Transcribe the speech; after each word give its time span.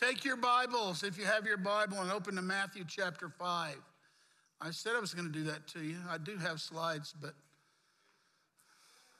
Take 0.00 0.24
your 0.24 0.36
Bibles, 0.36 1.02
if 1.02 1.18
you 1.18 1.26
have 1.26 1.44
your 1.44 1.58
Bible, 1.58 1.98
and 2.00 2.10
open 2.10 2.34
to 2.36 2.42
Matthew 2.42 2.84
chapter 2.88 3.28
5. 3.28 3.76
I 4.58 4.70
said 4.70 4.92
I 4.96 4.98
was 4.98 5.12
going 5.12 5.30
to 5.30 5.32
do 5.32 5.44
that 5.44 5.66
to 5.68 5.80
you. 5.80 5.98
I 6.08 6.16
do 6.16 6.38
have 6.38 6.58
slides, 6.58 7.14
but 7.20 7.34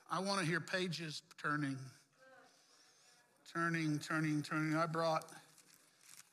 I 0.09 0.19
want 0.21 0.39
to 0.39 0.45
hear 0.45 0.59
pages 0.59 1.21
turning. 1.39 1.77
Turning, 3.53 3.99
turning, 3.99 4.41
turning. 4.41 4.75
I 4.75 4.87
brought 4.87 5.25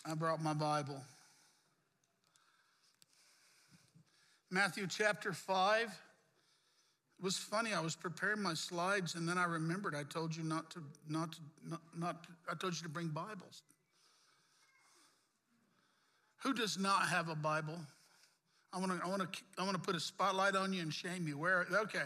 I 0.07 0.15
brought 0.15 0.43
my 0.43 0.55
Bible. 0.55 1.03
Matthew 4.51 4.87
chapter 4.87 5.35
5. 5.35 5.83
It 5.83 5.91
was 7.23 7.37
funny. 7.37 7.75
I 7.75 7.81
was 7.81 7.97
preparing 7.97 8.41
my 8.41 8.55
slides 8.55 9.15
and 9.15 9.29
then 9.29 9.37
I 9.37 9.45
remembered 9.45 9.95
I 9.95 10.05
told 10.05 10.35
you 10.35 10.43
not 10.43 10.71
to 10.71 10.83
not 11.07 11.33
to, 11.33 11.39
not, 11.69 11.81
not 11.95 12.27
I 12.51 12.55
told 12.55 12.75
you 12.77 12.83
to 12.85 12.89
bring 12.89 13.09
Bibles. 13.09 13.63
Who 16.43 16.53
does 16.53 16.79
not 16.79 17.09
have 17.09 17.29
a 17.29 17.35
Bible? 17.35 17.79
I 18.73 18.79
want 18.79 18.93
to 18.93 19.05
I 19.05 19.09
want 19.09 19.23
to 19.23 19.39
I 19.59 19.65
want 19.65 19.75
to 19.75 19.83
put 19.83 19.97
a 19.97 20.01
spotlight 20.01 20.55
on 20.55 20.73
you 20.73 20.83
and 20.83 20.93
shame 20.93 21.27
you. 21.27 21.39
Where 21.39 21.67
okay. 21.73 22.03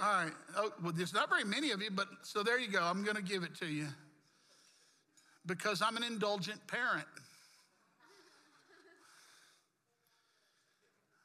All 0.00 0.24
right. 0.24 0.32
Oh, 0.56 0.72
well, 0.82 0.92
there's 0.94 1.14
not 1.14 1.30
very 1.30 1.44
many 1.44 1.70
of 1.70 1.80
you, 1.80 1.90
but 1.90 2.08
so 2.22 2.42
there 2.42 2.58
you 2.58 2.68
go. 2.68 2.82
I'm 2.82 3.02
going 3.02 3.16
to 3.16 3.22
give 3.22 3.42
it 3.42 3.54
to 3.60 3.66
you 3.66 3.86
because 5.46 5.80
I'm 5.80 5.96
an 5.96 6.02
indulgent 6.02 6.66
parent. 6.66 7.06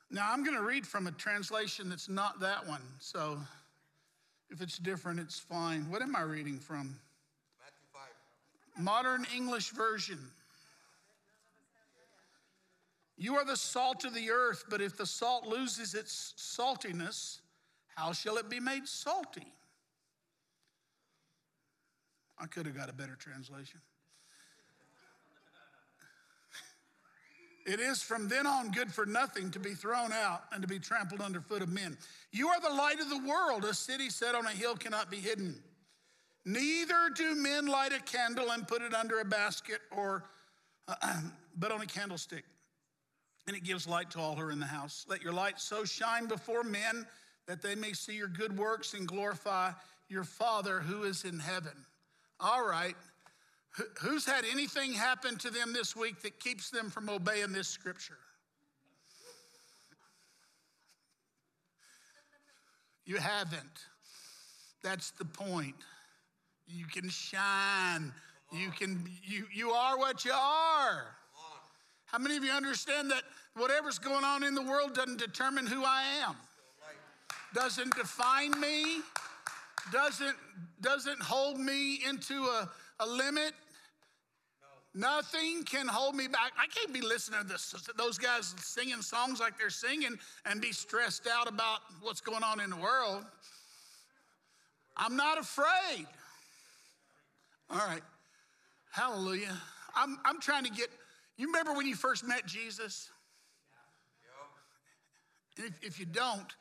Now, 0.10 0.32
I'm 0.32 0.44
going 0.44 0.58
to 0.58 0.64
read 0.64 0.86
from 0.86 1.08
a 1.08 1.12
translation 1.12 1.90
that's 1.90 2.10
not 2.10 2.40
that 2.42 2.68
one. 2.68 2.82
So 3.00 3.40
if 4.50 4.62
it's 4.62 4.78
different, 4.78 5.20
it's 5.20 5.40
fine. 5.40 5.90
What 5.90 6.02
am 6.02 6.16
I 6.16 6.22
reading 6.22 6.60
from? 6.60 6.98
Matthew 7.60 7.86
5. 8.76 8.84
Modern 8.84 9.26
English 9.34 9.70
Version. 9.70 10.20
You 13.22 13.36
are 13.36 13.46
the 13.46 13.56
salt 13.56 14.04
of 14.04 14.16
the 14.16 14.32
earth, 14.32 14.64
but 14.68 14.82
if 14.82 14.98
the 14.98 15.06
salt 15.06 15.46
loses 15.46 15.94
its 15.94 16.34
saltiness, 16.40 17.42
how 17.96 18.14
shall 18.14 18.38
it 18.38 18.50
be 18.50 18.60
made 18.60 18.88
salty? 18.88 19.54
I 22.40 22.48
could 22.48 22.66
have 22.66 22.76
got 22.76 22.90
a 22.90 22.94
better 22.94 23.14
translation. 23.14 23.80
It 27.68 27.80
is 27.80 28.02
from 28.02 28.28
then 28.28 28.48
on 28.48 28.72
good 28.72 28.92
for 28.92 29.06
nothing 29.06 29.52
to 29.52 29.60
be 29.60 29.76
thrown 29.76 30.12
out 30.12 30.46
and 30.52 30.64
to 30.64 30.68
be 30.68 30.80
trampled 30.80 31.22
underfoot 31.22 31.62
of 31.62 31.70
men. 31.70 32.00
You 32.32 32.48
are 32.48 32.60
the 32.60 32.74
light 32.74 33.00
of 33.00 33.12
the 33.12 33.20
world. 33.20 33.66
A 33.66 33.76
city 33.76 34.10
set 34.10 34.34
on 34.34 34.48
a 34.48 34.50
hill 34.50 34.76
cannot 34.76 35.12
be 35.12 35.18
hidden. 35.18 35.62
Neither 36.44 37.12
do 37.16 37.36
men 37.36 37.68
light 37.68 37.94
a 37.94 38.00
candle 38.00 38.50
and 38.50 38.68
put 38.68 38.82
it 38.82 38.96
under 38.96 39.20
a 39.20 39.26
basket 39.26 39.82
or 39.96 40.24
uh, 40.88 40.96
but 41.56 41.72
on 41.72 41.82
a 41.82 41.86
candlestick. 41.86 42.46
And 43.48 43.56
it 43.56 43.64
gives 43.64 43.88
light 43.88 44.12
to 44.12 44.20
all 44.20 44.36
who 44.36 44.42
are 44.42 44.52
in 44.52 44.60
the 44.60 44.66
house. 44.66 45.06
Let 45.10 45.22
your 45.22 45.34
light 45.34 45.60
so 45.60 45.84
shine 45.84 46.28
before 46.28 46.64
men 46.64 47.06
that 47.48 47.62
they 47.62 47.76
may 47.76 47.94
see 47.94 48.14
your 48.14 48.28
good 48.28 48.58
works 48.58 48.94
and 48.94 49.08
glorify 49.08 49.72
your 50.10 50.24
Father 50.24 50.80
who 50.80 51.04
is 51.04 51.24
in 51.24 51.40
heaven. 51.40 51.74
All 52.40 52.66
right. 52.66 52.96
Who's 54.02 54.26
had 54.26 54.44
anything 54.52 54.94
happen 54.94 55.38
to 55.38 55.50
them 55.50 55.74
this 55.74 55.96
week 55.96 56.22
that 56.22 56.40
keeps 56.40 56.70
them 56.70 56.90
from 56.90 57.10
obeying 57.10 57.54
this 57.54 57.68
scripture? 57.68 58.18
You 63.06 63.18
haven't. 63.18 63.86
That's 64.84 65.12
the 65.12 65.26
point. 65.26 65.76
You 66.68 66.86
can 66.86 67.10
shine. 67.10 68.14
You 68.52 68.70
can 68.72 69.08
you 69.24 69.46
you 69.54 69.72
are 69.72 69.98
what 69.98 70.26
you 70.26 70.34
are. 70.34 71.16
How 72.12 72.18
many 72.18 72.36
of 72.36 72.44
you 72.44 72.52
understand 72.52 73.10
that 73.12 73.24
whatever's 73.56 74.00
going 74.00 74.26
on 74.26 74.44
in 74.44 74.54
the 74.54 74.62
world 74.62 74.94
doesn't 74.94 75.18
determine 75.18 75.66
who 75.66 75.84
I 75.86 76.04
am? 76.24 76.36
Doesn't 77.54 77.96
define 77.96 78.60
me, 78.60 79.02
doesn't 79.92 80.36
doesn't 80.82 81.22
hold 81.22 81.60
me 81.60 82.00
into 82.08 82.44
a, 82.44 82.70
a 83.00 83.08
limit. 83.08 83.54
Nothing 84.94 85.64
can 85.64 85.88
hold 85.88 86.16
me 86.16 86.28
back. 86.28 86.52
I 86.60 86.68
can't 86.68 86.94
be 86.94 87.02
listening 87.02 87.42
to 87.42 87.48
this, 87.48 87.74
those 87.98 88.18
guys 88.18 88.54
singing 88.58 89.02
songs 89.02 89.40
like 89.40 89.58
they're 89.58 89.70
singing 89.70 90.20
and 90.46 90.60
be 90.60 90.74
stressed 90.74 91.28
out 91.28 91.48
about 91.48 91.80
what's 92.02 92.20
going 92.20 92.44
on 92.44 92.60
in 92.60 92.70
the 92.70 92.76
world. 92.76 93.24
I'm 94.98 95.16
not 95.16 95.38
afraid. 95.38 96.08
All 97.70 97.78
right. 97.78 98.02
Hallelujah. 98.92 99.56
I'm, 99.96 100.20
I'm 100.26 100.42
trying 100.42 100.66
to 100.66 100.72
get, 100.72 100.90
you 101.42 101.48
remember 101.48 101.74
when 101.74 101.88
you 101.88 101.96
first 101.96 102.24
met 102.24 102.46
Jesus? 102.46 103.10
If, 105.58 105.74
if 105.82 106.00
you 106.00 106.06
don't, 106.06 106.54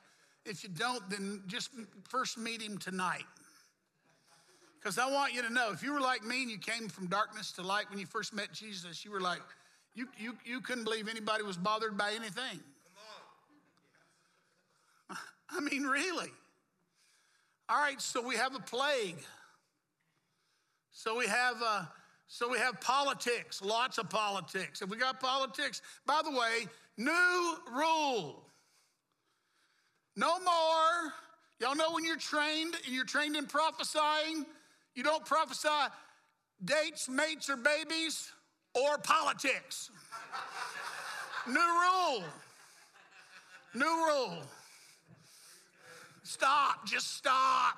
if 0.46 0.62
you 0.62 0.70
don't, 0.70 1.08
then 1.10 1.42
just 1.46 1.68
first 2.08 2.38
meet 2.38 2.62
him 2.62 2.78
tonight. 2.78 3.26
Because 4.80 4.96
I 4.96 5.10
want 5.10 5.34
you 5.34 5.42
to 5.42 5.52
know 5.52 5.70
if 5.70 5.82
you 5.82 5.92
were 5.92 6.00
like 6.00 6.24
me 6.24 6.40
and 6.40 6.50
you 6.50 6.56
came 6.56 6.88
from 6.88 7.08
darkness 7.08 7.52
to 7.52 7.62
light 7.62 7.90
when 7.90 7.98
you 7.98 8.06
first 8.06 8.32
met 8.32 8.52
Jesus, 8.52 9.04
you 9.04 9.10
were 9.10 9.20
like, 9.20 9.42
you, 9.94 10.08
you, 10.18 10.38
you 10.46 10.62
couldn't 10.62 10.84
believe 10.84 11.08
anybody 11.08 11.42
was 11.42 11.58
bothered 11.58 11.98
by 11.98 12.12
anything. 12.12 12.60
I 15.50 15.60
mean, 15.60 15.82
really. 15.82 16.30
All 17.68 17.76
right, 17.76 18.00
so 18.00 18.26
we 18.26 18.36
have 18.36 18.54
a 18.54 18.60
plague. 18.60 19.18
So 20.90 21.18
we 21.18 21.26
have 21.26 21.56
uh, 21.62 21.84
so 22.32 22.48
we 22.48 22.58
have 22.58 22.80
politics, 22.80 23.60
lots 23.60 23.98
of 23.98 24.08
politics. 24.08 24.82
If 24.82 24.88
we 24.88 24.96
got 24.96 25.18
politics, 25.18 25.82
by 26.06 26.20
the 26.22 26.30
way, 26.30 26.68
new 26.96 27.56
rule. 27.72 28.44
No 30.14 30.38
more. 30.38 31.12
Y'all 31.58 31.74
know 31.74 31.90
when 31.92 32.04
you're 32.04 32.16
trained 32.16 32.76
and 32.86 32.94
you're 32.94 33.04
trained 33.04 33.34
in 33.34 33.46
prophesying, 33.46 34.46
you 34.94 35.02
don't 35.02 35.26
prophesy 35.26 35.68
dates, 36.64 37.08
mates, 37.08 37.50
or 37.50 37.56
babies 37.56 38.30
or 38.74 38.96
politics. 38.98 39.90
New 41.48 41.54
rule. 41.58 42.22
New 43.74 44.06
rule. 44.06 44.42
Stop, 46.22 46.86
just 46.86 47.16
stop. 47.16 47.76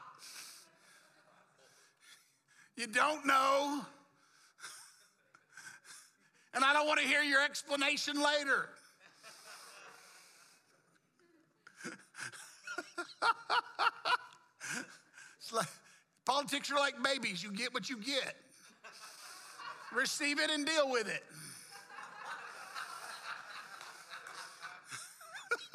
You 2.76 2.86
don't 2.86 3.24
know. 3.24 3.86
And 6.54 6.64
I 6.64 6.72
don't 6.72 6.86
want 6.86 7.00
to 7.00 7.06
hear 7.06 7.22
your 7.22 7.42
explanation 7.42 8.16
later. 8.16 8.68
like, 15.52 15.68
Politics 16.24 16.70
are 16.70 16.76
like 16.76 16.94
babies. 17.02 17.42
You 17.42 17.50
get 17.50 17.74
what 17.74 17.90
you 17.90 17.96
get. 17.96 18.36
Receive 19.94 20.38
it 20.38 20.50
and 20.50 20.64
deal 20.64 20.90
with 20.90 21.08
it. 21.08 21.24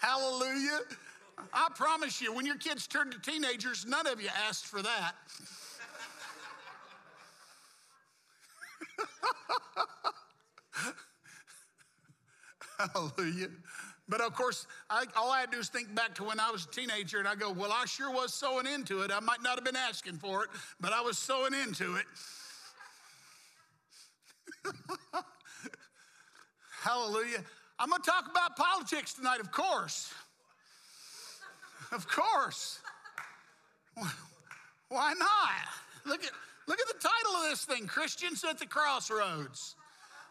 Hallelujah. 0.00 0.80
I 1.52 1.68
promise 1.74 2.20
you, 2.20 2.34
when 2.34 2.44
your 2.44 2.56
kids 2.56 2.86
turn 2.86 3.10
to 3.10 3.18
teenagers, 3.20 3.86
none 3.86 4.06
of 4.06 4.20
you 4.20 4.28
asked 4.46 4.66
for 4.66 4.82
that. 4.82 5.14
Hallelujah. 12.94 13.48
But 14.08 14.22
of 14.22 14.34
course, 14.34 14.66
I, 14.88 15.04
all 15.16 15.30
I 15.30 15.40
had 15.40 15.50
to 15.50 15.56
do 15.56 15.60
is 15.60 15.68
think 15.68 15.94
back 15.94 16.14
to 16.16 16.24
when 16.24 16.40
I 16.40 16.50
was 16.50 16.64
a 16.64 16.68
teenager, 16.68 17.18
and 17.18 17.28
I 17.28 17.34
go, 17.34 17.52
Well, 17.52 17.72
I 17.72 17.84
sure 17.84 18.10
was 18.10 18.32
sowing 18.32 18.66
into 18.66 19.02
it. 19.02 19.10
I 19.12 19.20
might 19.20 19.42
not 19.42 19.56
have 19.56 19.64
been 19.64 19.76
asking 19.76 20.18
for 20.18 20.44
it, 20.44 20.50
but 20.80 20.92
I 20.92 21.02
was 21.02 21.18
sowing 21.18 21.52
into 21.52 21.96
it. 21.96 22.06
Hallelujah. 26.82 27.44
I'm 27.78 27.90
going 27.90 28.02
to 28.02 28.10
talk 28.10 28.28
about 28.30 28.56
politics 28.56 29.14
tonight, 29.14 29.40
of 29.40 29.52
course. 29.52 30.12
Of 31.92 32.08
course. 32.08 32.80
Why 34.88 35.12
not? 35.18 36.06
Look 36.06 36.24
at, 36.24 36.30
look 36.68 36.78
at 36.78 36.86
the 36.86 37.08
title 37.08 37.42
of 37.42 37.50
this 37.50 37.64
thing 37.64 37.88
Christians 37.88 38.44
at 38.48 38.58
the 38.58 38.66
Crossroads 38.66 39.74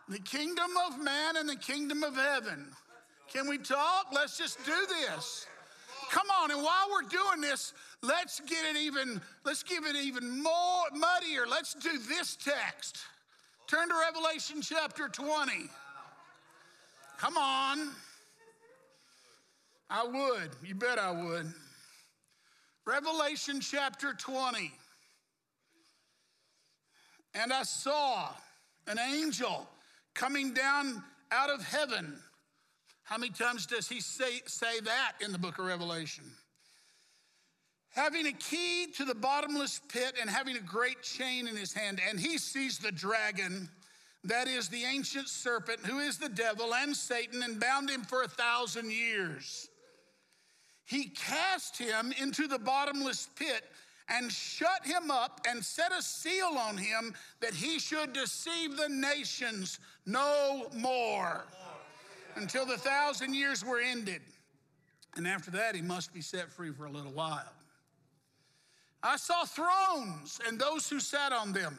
The 0.07 0.19
Kingdom 0.19 0.71
of 0.87 1.03
Man 1.03 1.35
and 1.35 1.49
the 1.49 1.57
Kingdom 1.57 2.03
of 2.03 2.15
Heaven. 2.15 2.71
Can 3.33 3.49
we 3.49 3.57
talk? 3.57 4.07
Let's 4.13 4.37
just 4.37 4.63
do 4.65 4.75
this. 4.87 5.47
Come 6.09 6.27
on, 6.41 6.51
and 6.51 6.63
while 6.63 6.87
we're 6.89 7.09
doing 7.09 7.41
this, 7.41 7.73
let's 8.01 8.39
get 8.39 8.63
it 8.69 8.77
even, 8.77 9.19
let's 9.43 9.63
give 9.63 9.85
it 9.85 9.97
even 9.97 10.41
more 10.41 10.85
muddier. 10.93 11.45
Let's 11.45 11.73
do 11.73 11.99
this 12.07 12.37
text. 12.37 12.99
Turn 13.67 13.89
to 13.89 13.95
Revelation 13.95 14.61
chapter 14.61 15.09
20. 15.09 15.69
Come 17.17 17.37
on. 17.37 17.89
I 19.89 20.05
would. 20.05 20.51
You 20.63 20.75
bet 20.75 20.99
I 20.99 21.11
would. 21.11 21.51
Revelation 22.85 23.59
chapter 23.59 24.13
20. 24.13 24.71
And 27.37 27.53
I 27.53 27.63
saw 27.63 28.29
an 28.87 28.97
angel 28.97 29.67
coming 30.15 30.53
down 30.53 31.03
out 31.31 31.49
of 31.49 31.63
heaven. 31.63 32.17
How 33.03 33.17
many 33.17 33.31
times 33.31 33.65
does 33.65 33.87
he 33.87 34.01
say, 34.01 34.41
say 34.45 34.79
that 34.81 35.13
in 35.23 35.31
the 35.31 35.37
book 35.37 35.59
of 35.59 35.65
Revelation? 35.65 36.23
Having 37.91 38.27
a 38.27 38.31
key 38.33 38.87
to 38.97 39.05
the 39.05 39.15
bottomless 39.15 39.81
pit 39.87 40.13
and 40.19 40.29
having 40.29 40.57
a 40.57 40.61
great 40.61 41.03
chain 41.03 41.47
in 41.47 41.55
his 41.55 41.73
hand. 41.73 42.01
And 42.09 42.19
he 42.19 42.37
sees 42.37 42.79
the 42.79 42.91
dragon, 42.91 43.69
that 44.23 44.47
is 44.47 44.67
the 44.69 44.83
ancient 44.83 45.27
serpent, 45.27 45.85
who 45.85 45.99
is 45.99 46.17
the 46.17 46.29
devil 46.29 46.73
and 46.73 46.95
Satan, 46.95 47.43
and 47.43 47.59
bound 47.59 47.89
him 47.89 48.01
for 48.01 48.23
a 48.23 48.27
thousand 48.27 48.91
years. 48.91 49.69
He 50.85 51.09
cast 51.09 51.77
him 51.77 52.13
into 52.19 52.47
the 52.47 52.59
bottomless 52.59 53.29
pit 53.35 53.63
and 54.09 54.31
shut 54.31 54.85
him 54.85 55.11
up 55.11 55.41
and 55.47 55.63
set 55.63 55.91
a 55.91 56.01
seal 56.01 56.57
on 56.57 56.77
him 56.77 57.13
that 57.41 57.53
he 57.53 57.79
should 57.79 58.13
deceive 58.13 58.77
the 58.77 58.89
nations 58.89 59.79
no 60.05 60.67
more 60.75 61.45
until 62.35 62.65
the 62.65 62.77
thousand 62.77 63.33
years 63.33 63.65
were 63.65 63.79
ended. 63.79 64.21
And 65.15 65.27
after 65.27 65.51
that, 65.51 65.75
he 65.75 65.81
must 65.81 66.13
be 66.13 66.21
set 66.21 66.49
free 66.49 66.71
for 66.71 66.85
a 66.85 66.91
little 66.91 67.11
while. 67.11 67.51
I 69.03 69.17
saw 69.17 69.45
thrones 69.45 70.39
and 70.47 70.59
those 70.59 70.89
who 70.89 70.99
sat 70.99 71.31
on 71.31 71.53
them. 71.53 71.77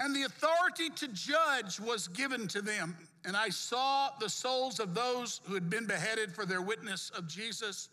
And 0.00 0.16
the 0.16 0.24
authority 0.24 0.90
to 0.96 1.08
judge 1.08 1.78
was 1.78 2.08
given 2.08 2.48
to 2.48 2.60
them. 2.60 2.96
And 3.24 3.36
I 3.36 3.50
saw 3.50 4.10
the 4.18 4.28
souls 4.28 4.80
of 4.80 4.94
those 4.94 5.40
who 5.44 5.54
had 5.54 5.70
been 5.70 5.86
beheaded 5.86 6.34
for 6.34 6.44
their 6.44 6.60
witness 6.60 7.10
of 7.10 7.28
Jesus 7.28 7.88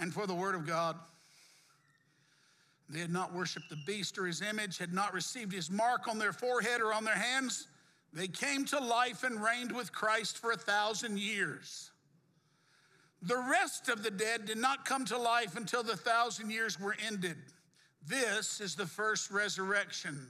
and 0.00 0.12
for 0.12 0.26
the 0.26 0.34
word 0.34 0.54
of 0.54 0.66
God. 0.66 0.96
They 2.88 2.98
had 2.98 3.12
not 3.12 3.32
worshiped 3.32 3.68
the 3.68 3.78
beast 3.86 4.18
or 4.18 4.26
his 4.26 4.42
image, 4.42 4.78
had 4.78 4.92
not 4.92 5.14
received 5.14 5.52
his 5.52 5.70
mark 5.70 6.08
on 6.08 6.18
their 6.18 6.32
forehead 6.32 6.80
or 6.80 6.92
on 6.92 7.04
their 7.04 7.14
hands. 7.14 7.68
They 8.12 8.26
came 8.26 8.64
to 8.66 8.80
life 8.80 9.22
and 9.22 9.42
reigned 9.42 9.70
with 9.70 9.92
Christ 9.92 10.38
for 10.38 10.50
a 10.50 10.56
thousand 10.56 11.18
years. 11.20 11.90
The 13.22 13.36
rest 13.36 13.88
of 13.88 14.02
the 14.02 14.10
dead 14.10 14.46
did 14.46 14.58
not 14.58 14.84
come 14.84 15.04
to 15.06 15.18
life 15.18 15.56
until 15.56 15.82
the 15.82 15.96
thousand 15.96 16.50
years 16.50 16.80
were 16.80 16.96
ended. 17.06 17.36
This 18.08 18.60
is 18.60 18.74
the 18.74 18.86
first 18.86 19.30
resurrection. 19.30 20.26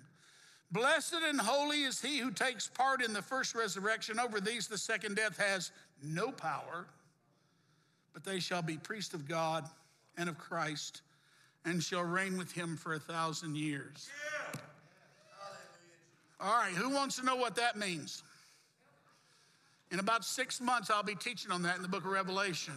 Blessed 0.73 1.17
and 1.27 1.41
holy 1.41 1.83
is 1.83 2.03
he 2.03 2.19
who 2.19 2.31
takes 2.31 2.69
part 2.69 3.03
in 3.03 3.13
the 3.13 3.23
first 3.23 3.55
resurrection. 3.55 4.19
Over 4.19 4.41
these, 4.41 4.67
the 4.67 4.77
second 4.77 5.17
death 5.17 5.39
has 5.39 5.71
no 6.03 6.31
power 6.31 6.87
but 8.13 8.25
they 8.25 8.41
shall 8.41 8.63
be 8.63 8.77
priests 8.77 9.15
of 9.15 9.29
God 9.29 9.69
and 10.17 10.29
of 10.29 10.39
Christ 10.39 11.03
and 11.65 11.83
shall 11.83 12.03
reign 12.03 12.39
with 12.39 12.53
him 12.53 12.77
for 12.77 12.95
a 12.95 12.99
thousand 12.99 13.57
years. 13.57 14.09
Yeah. 14.55 14.61
All 16.41 16.55
right, 16.55 16.73
who 16.73 16.89
wants 16.91 17.17
to 17.17 17.25
know 17.25 17.37
what 17.37 17.55
that 17.57 17.77
means? 17.77 18.23
In 19.91 19.99
about 19.99 20.25
six 20.25 20.61
months, 20.61 20.89
I'll 20.91 21.03
be 21.03 21.15
teaching 21.15 21.51
on 21.51 21.63
that 21.63 21.77
in 21.77 21.83
the 21.83 21.89
book 21.89 22.05
of 22.05 22.11
Revelation. 22.11 22.75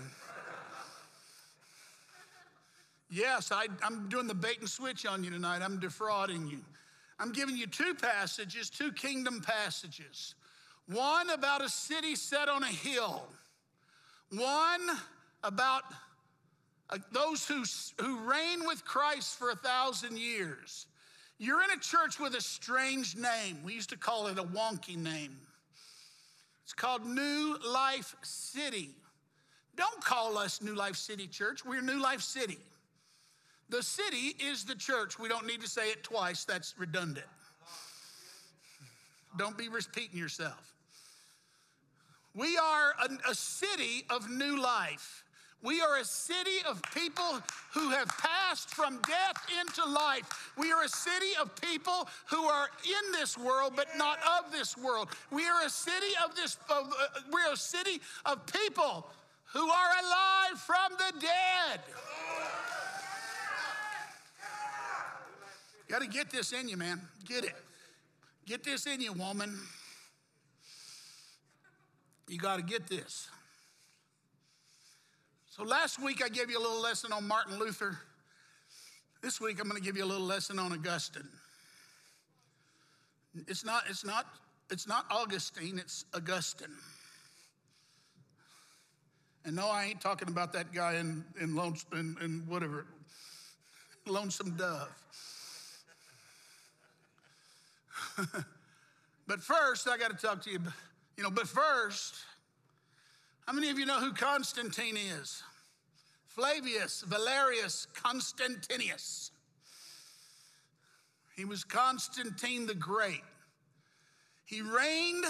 Yes, 3.09 3.51
I, 3.51 3.67
am 3.83 4.09
doing 4.09 4.25
the 4.25 4.33
bait 4.33 4.59
and 4.59 4.67
switch 4.67 5.05
on 5.05 5.23
you 5.23 5.29
tonight. 5.29 5.61
I'm 5.61 5.79
defrauding 5.79 6.47
you. 6.47 6.59
I'm 7.19 7.31
giving 7.31 7.55
you 7.55 7.67
two 7.67 7.93
passages, 7.93 8.71
two 8.71 8.91
kingdom 8.91 9.39
passages. 9.39 10.33
One 10.87 11.29
about 11.29 11.63
a 11.63 11.69
city 11.69 12.15
set 12.15 12.49
on 12.49 12.63
a 12.63 12.67
hill, 12.67 13.23
one 14.31 14.81
about 15.43 15.83
uh, 16.89 16.97
those 17.11 17.47
who, 17.47 17.63
who 18.03 18.19
reign 18.19 18.65
with 18.65 18.83
Christ 18.85 19.37
for 19.37 19.51
a 19.51 19.55
thousand 19.55 20.17
years. 20.17 20.87
You're 21.37 21.63
in 21.63 21.71
a 21.71 21.79
church 21.79 22.19
with 22.19 22.35
a 22.35 22.41
strange 22.41 23.15
name. 23.15 23.57
We 23.63 23.73
used 23.73 23.89
to 23.89 23.97
call 23.97 24.27
it 24.27 24.37
a 24.37 24.43
wonky 24.43 24.97
name. 24.97 25.37
It's 26.63 26.73
called 26.73 27.05
New 27.05 27.57
Life 27.67 28.15
City. 28.21 28.91
Don't 29.75 30.03
call 30.03 30.37
us 30.37 30.61
New 30.61 30.75
Life 30.75 30.95
City 30.95 31.27
Church. 31.27 31.65
We're 31.65 31.81
New 31.81 32.01
Life 32.01 32.21
City. 32.21 32.59
The 33.69 33.81
city 33.81 34.35
is 34.39 34.63
the 34.63 34.75
church. 34.75 35.17
We 35.17 35.27
don't 35.27 35.47
need 35.47 35.61
to 35.61 35.67
say 35.67 35.89
it 35.89 36.03
twice, 36.03 36.45
that's 36.45 36.75
redundant. 36.77 37.25
Don't 39.37 39.57
be 39.57 39.67
repeating 39.67 40.17
yourself. 40.17 40.73
We 42.35 42.57
are 42.57 42.93
a, 43.03 43.31
a 43.31 43.35
city 43.35 44.05
of 44.09 44.29
new 44.29 44.61
life. 44.61 45.23
We 45.63 45.79
are 45.79 45.97
a 45.97 46.03
city 46.03 46.59
of 46.67 46.81
people 46.93 47.39
who 47.73 47.89
have 47.91 48.09
passed 48.17 48.69
from 48.69 48.99
death 49.07 49.47
into 49.61 49.89
life. 49.89 50.51
We 50.57 50.73
are 50.73 50.83
a 50.83 50.89
city 50.89 51.31
of 51.41 51.55
people 51.55 52.09
who 52.29 52.43
are 52.43 52.67
in 52.83 53.11
this 53.13 53.37
world 53.37 53.73
but 53.75 53.87
not 53.97 54.19
of 54.37 54.51
this 54.51 54.77
world. 54.77 55.07
We 55.31 55.47
are 55.47 55.65
a 55.65 55.69
city 55.69 56.13
of 56.23 56.35
this 56.35 56.57
of, 56.69 56.87
uh, 56.87 57.21
we're 57.31 57.53
a 57.53 57.57
city 57.57 58.01
of 58.25 58.45
people 58.45 59.07
who 59.53 59.69
are 59.69 59.89
alive 60.03 60.59
from 60.59 60.91
the 60.97 61.19
dead. 61.21 61.79
Got 65.87 66.01
to 66.01 66.07
get 66.07 66.29
this 66.29 66.51
in 66.51 66.67
you, 66.67 66.75
man. 66.75 66.99
Get 67.25 67.45
it. 67.45 67.55
Get 68.45 68.63
this 68.63 68.85
in 68.85 68.99
you, 68.99 69.13
woman. 69.13 69.57
You 72.27 72.37
got 72.37 72.57
to 72.57 72.63
get 72.63 72.87
this. 72.87 73.29
So 75.55 75.61
last 75.61 76.01
week 76.01 76.23
I 76.25 76.29
gave 76.29 76.49
you 76.49 76.57
a 76.57 76.63
little 76.63 76.81
lesson 76.81 77.13
on 77.13 77.27
Martin 77.27 77.59
Luther. 77.59 77.95
This 79.21 79.39
week 79.39 79.61
I'm 79.61 79.69
going 79.69 79.79
to 79.79 79.85
give 79.85 79.95
you 79.95 80.03
a 80.03 80.05
little 80.11 80.25
lesson 80.25 80.57
on 80.57 80.73
Augustine. 80.73 81.29
It's 83.47 83.63
not, 83.63 83.83
it's 83.87 84.03
not, 84.03 84.25
it's 84.71 84.87
not 84.87 85.05
Augustine, 85.11 85.77
it's 85.77 86.05
Augustine. 86.15 86.73
And 89.45 89.55
no, 89.55 89.67
I 89.67 89.85
ain't 89.85 90.01
talking 90.01 90.27
about 90.27 90.53
that 90.53 90.73
guy 90.73 90.95
in, 90.95 91.23
in, 91.39 91.55
Lones, 91.55 91.85
in, 91.91 92.17
in 92.19 92.41
whatever, 92.47 92.87
Lonesome 94.07 94.57
Dove. 94.57 94.89
but 99.27 99.39
first, 99.39 99.87
I 99.87 99.99
got 99.99 100.09
to 100.09 100.17
talk 100.17 100.41
to 100.45 100.49
you, 100.49 100.57
you 101.15 101.21
know, 101.21 101.29
but 101.29 101.47
first, 101.47 102.15
how 103.45 103.53
many 103.53 103.69
of 103.69 103.77
you 103.77 103.85
know 103.85 103.99
who 103.99 104.13
Constantine 104.13 104.97
is? 104.97 105.43
Flavius 106.27 107.03
Valerius 107.07 107.87
Constantinus. 107.93 109.31
He 111.35 111.45
was 111.45 111.63
Constantine 111.63 112.65
the 112.65 112.75
Great. 112.75 113.23
He 114.45 114.61
reigned 114.61 115.25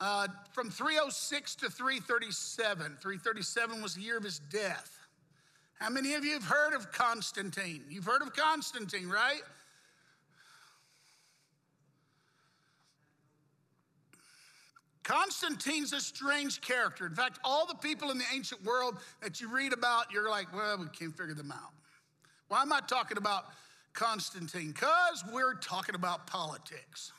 uh, 0.00 0.28
from 0.52 0.70
306 0.70 1.54
to 1.56 1.70
337. 1.70 2.98
337 3.00 3.82
was 3.82 3.94
the 3.94 4.02
year 4.02 4.16
of 4.16 4.24
his 4.24 4.38
death. 4.50 4.98
How 5.78 5.90
many 5.90 6.14
of 6.14 6.24
you 6.24 6.32
have 6.32 6.44
heard 6.44 6.74
of 6.74 6.92
Constantine? 6.92 7.84
You've 7.88 8.04
heard 8.04 8.22
of 8.22 8.34
Constantine, 8.34 9.08
right? 9.08 9.42
Constantine's 15.04 15.92
a 15.92 16.00
strange 16.00 16.60
character. 16.60 17.06
In 17.06 17.14
fact, 17.14 17.40
all 17.42 17.66
the 17.66 17.74
people 17.74 18.10
in 18.10 18.18
the 18.18 18.24
ancient 18.32 18.64
world 18.64 18.98
that 19.20 19.40
you 19.40 19.48
read 19.48 19.72
about, 19.72 20.12
you're 20.12 20.30
like, 20.30 20.54
well, 20.54 20.78
we 20.78 20.86
can't 20.86 21.16
figure 21.16 21.34
them 21.34 21.50
out. 21.50 21.70
Why 22.48 22.62
am 22.62 22.72
I 22.72 22.80
talking 22.80 23.16
about 23.16 23.46
Constantine? 23.94 24.72
Because 24.72 25.24
we're 25.32 25.54
talking 25.54 25.94
about 25.94 26.26
politics. 26.26 27.12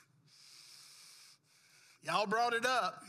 Y'all 2.04 2.26
brought 2.26 2.54
it 2.54 2.66
up. 2.66 3.04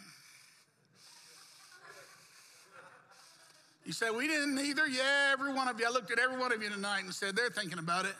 You 3.84 3.92
said, 3.92 4.10
we 4.16 4.26
didn't 4.26 4.58
either? 4.58 4.86
Yeah, 4.86 5.30
every 5.32 5.52
one 5.52 5.68
of 5.68 5.78
you. 5.78 5.86
I 5.86 5.90
looked 5.90 6.10
at 6.10 6.18
every 6.18 6.38
one 6.38 6.52
of 6.52 6.62
you 6.62 6.70
tonight 6.70 7.04
and 7.04 7.12
said, 7.12 7.36
they're 7.36 7.50
thinking 7.50 7.78
about 7.78 8.06
it. 8.06 8.14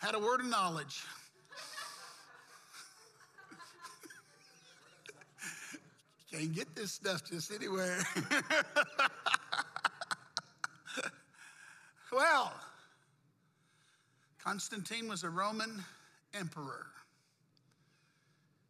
Had 0.00 0.16
a 0.16 0.18
word 0.18 0.40
of 0.40 0.46
knowledge. 0.46 1.00
Can't 6.32 6.52
get 6.54 6.74
this 6.74 6.92
stuff 6.92 7.22
just 7.28 7.52
anywhere. 7.52 7.98
well, 12.12 12.54
Constantine 14.42 15.08
was 15.08 15.24
a 15.24 15.30
Roman 15.30 15.84
emperor. 16.32 16.86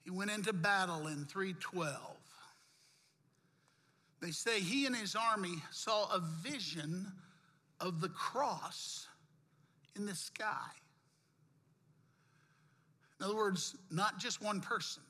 He 0.04 0.10
went 0.10 0.32
into 0.32 0.52
battle 0.52 1.06
in 1.06 1.24
312. 1.26 1.96
They 4.20 4.32
say 4.32 4.58
he 4.58 4.86
and 4.86 4.96
his 4.96 5.14
army 5.14 5.62
saw 5.70 6.12
a 6.12 6.20
vision 6.42 7.12
of 7.80 8.00
the 8.00 8.08
cross 8.08 9.06
in 9.94 10.04
the 10.04 10.16
sky. 10.16 10.70
In 13.20 13.26
other 13.26 13.36
words, 13.36 13.76
not 13.88 14.18
just 14.18 14.42
one 14.42 14.60
person. 14.60 15.04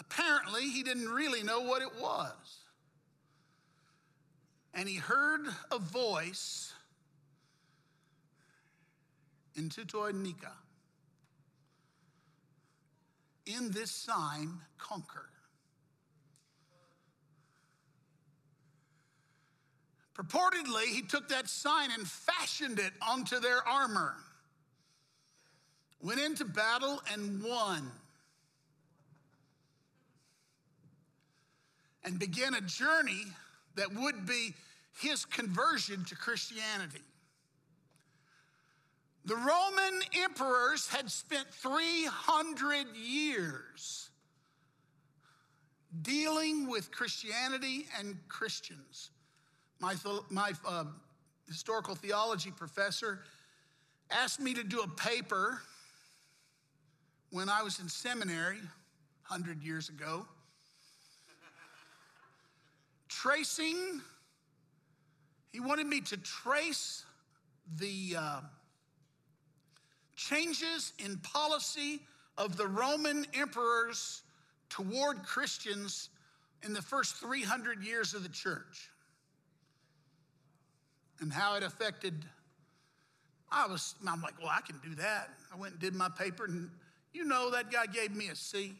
Apparently, 0.00 0.62
he 0.70 0.82
didn't 0.82 1.10
really 1.10 1.42
know 1.42 1.60
what 1.60 1.82
it 1.82 2.00
was. 2.00 2.32
And 4.72 4.88
he 4.88 4.96
heard 4.96 5.42
a 5.70 5.78
voice 5.78 6.72
in 9.54 9.68
Tutonica. 9.68 10.52
In 13.44 13.70
this 13.72 13.90
sign, 13.90 14.60
conquer. 14.78 15.28
Purportedly, 20.14 20.84
he 20.84 21.02
took 21.02 21.28
that 21.28 21.48
sign 21.48 21.90
and 21.96 22.06
fashioned 22.06 22.78
it 22.78 22.92
onto 23.02 23.38
their 23.38 23.66
armor, 23.66 24.14
went 26.00 26.20
into 26.20 26.44
battle 26.44 27.02
and 27.12 27.42
won, 27.42 27.90
and 32.04 32.18
began 32.18 32.54
a 32.54 32.60
journey 32.60 33.24
that 33.76 33.92
would 33.94 34.26
be 34.26 34.54
his 35.00 35.24
conversion 35.24 36.04
to 36.06 36.16
Christianity. 36.16 37.02
The 39.24 39.36
Roman 39.36 40.00
emperors 40.24 40.88
had 40.88 41.10
spent 41.10 41.46
300 41.48 42.96
years 42.96 44.10
dealing 46.02 46.68
with 46.68 46.90
Christianity 46.90 47.86
and 47.98 48.16
Christians. 48.28 49.10
My, 49.78 49.94
my 50.30 50.52
uh, 50.66 50.84
historical 51.48 51.94
theology 51.94 52.50
professor 52.50 53.20
asked 54.10 54.40
me 54.40 54.54
to 54.54 54.64
do 54.64 54.80
a 54.80 54.88
paper 54.88 55.60
when 57.30 57.48
I 57.48 57.62
was 57.62 57.78
in 57.78 57.88
seminary 57.88 58.58
100 59.28 59.62
years 59.62 59.88
ago, 59.88 60.26
tracing, 63.10 64.00
he 65.52 65.60
wanted 65.60 65.86
me 65.86 66.00
to 66.00 66.16
trace 66.16 67.04
the. 67.76 68.16
Uh, 68.18 68.40
changes 70.20 70.92
in 71.02 71.16
policy 71.18 72.00
of 72.36 72.56
the 72.56 72.66
Roman 72.66 73.26
emperors 73.34 74.22
toward 74.68 75.22
Christians 75.22 76.10
in 76.62 76.74
the 76.74 76.82
first 76.82 77.16
300 77.16 77.82
years 77.82 78.12
of 78.12 78.22
the 78.22 78.28
church 78.28 78.90
and 81.20 81.32
how 81.32 81.56
it 81.56 81.62
affected 81.62 82.14
I 83.52 83.66
was 83.66 83.96
I'm 84.06 84.22
like, 84.22 84.34
well, 84.40 84.52
I 84.54 84.60
can 84.60 84.78
do 84.78 84.94
that. 84.96 85.30
I 85.52 85.56
went 85.56 85.72
and 85.72 85.80
did 85.80 85.94
my 85.94 86.08
paper 86.08 86.44
and 86.44 86.70
you 87.12 87.24
know 87.24 87.50
that 87.50 87.72
guy 87.72 87.86
gave 87.86 88.14
me 88.14 88.28
a 88.28 88.36
C. 88.36 88.74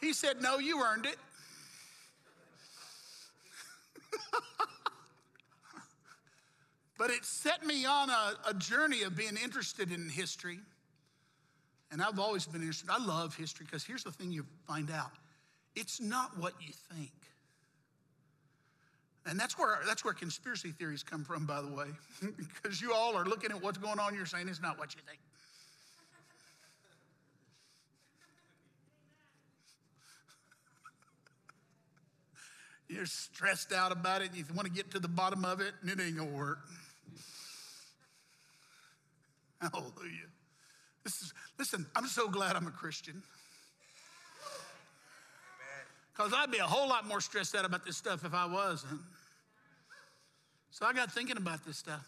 He 0.00 0.12
said, 0.12 0.40
"No, 0.40 0.58
you 0.58 0.80
earned 0.84 1.06
it." 1.06 1.16
But 6.96 7.10
it 7.10 7.24
set 7.24 7.66
me 7.66 7.84
on 7.84 8.08
a, 8.08 8.34
a 8.48 8.54
journey 8.54 9.02
of 9.02 9.16
being 9.16 9.36
interested 9.42 9.90
in 9.90 10.08
history. 10.08 10.60
And 11.90 12.02
I've 12.02 12.18
always 12.18 12.46
been 12.46 12.60
interested. 12.60 12.88
I 12.90 13.04
love 13.04 13.34
history 13.34 13.66
because 13.66 13.84
here's 13.84 14.04
the 14.04 14.12
thing 14.12 14.32
you 14.32 14.46
find 14.66 14.90
out 14.90 15.10
it's 15.76 16.00
not 16.00 16.38
what 16.38 16.54
you 16.60 16.72
think. 16.94 17.10
And 19.26 19.40
that's 19.40 19.58
where, 19.58 19.78
that's 19.86 20.04
where 20.04 20.12
conspiracy 20.12 20.70
theories 20.70 21.02
come 21.02 21.24
from, 21.24 21.46
by 21.46 21.62
the 21.62 21.70
way, 21.70 21.86
because 22.36 22.80
you 22.82 22.92
all 22.92 23.16
are 23.16 23.24
looking 23.24 23.50
at 23.50 23.62
what's 23.62 23.78
going 23.78 23.98
on, 23.98 24.14
you're 24.14 24.26
saying 24.26 24.48
it's 24.48 24.60
not 24.60 24.78
what 24.78 24.94
you 24.94 25.00
think. 25.06 25.18
you're 32.88 33.06
stressed 33.06 33.72
out 33.72 33.92
about 33.92 34.20
it, 34.20 34.30
you 34.34 34.44
want 34.54 34.68
to 34.68 34.74
get 34.74 34.90
to 34.90 34.98
the 34.98 35.08
bottom 35.08 35.44
of 35.46 35.60
it, 35.60 35.72
and 35.80 35.90
it 35.90 35.98
ain't 36.00 36.18
gonna 36.18 36.30
work. 36.30 36.58
Hallelujah. 39.72 40.28
This 41.04 41.20
is, 41.20 41.34
listen, 41.58 41.86
I'm 41.94 42.06
so 42.06 42.28
glad 42.28 42.56
I'm 42.56 42.66
a 42.66 42.70
Christian. 42.70 43.22
Because 46.14 46.32
I'd 46.34 46.50
be 46.50 46.58
a 46.58 46.64
whole 46.64 46.88
lot 46.88 47.06
more 47.06 47.20
stressed 47.20 47.54
out 47.54 47.64
about 47.64 47.84
this 47.84 47.96
stuff 47.96 48.24
if 48.24 48.34
I 48.34 48.46
wasn't. 48.46 49.00
So 50.70 50.86
I 50.86 50.92
got 50.92 51.12
thinking 51.12 51.36
about 51.36 51.64
this 51.64 51.76
stuff. 51.76 52.06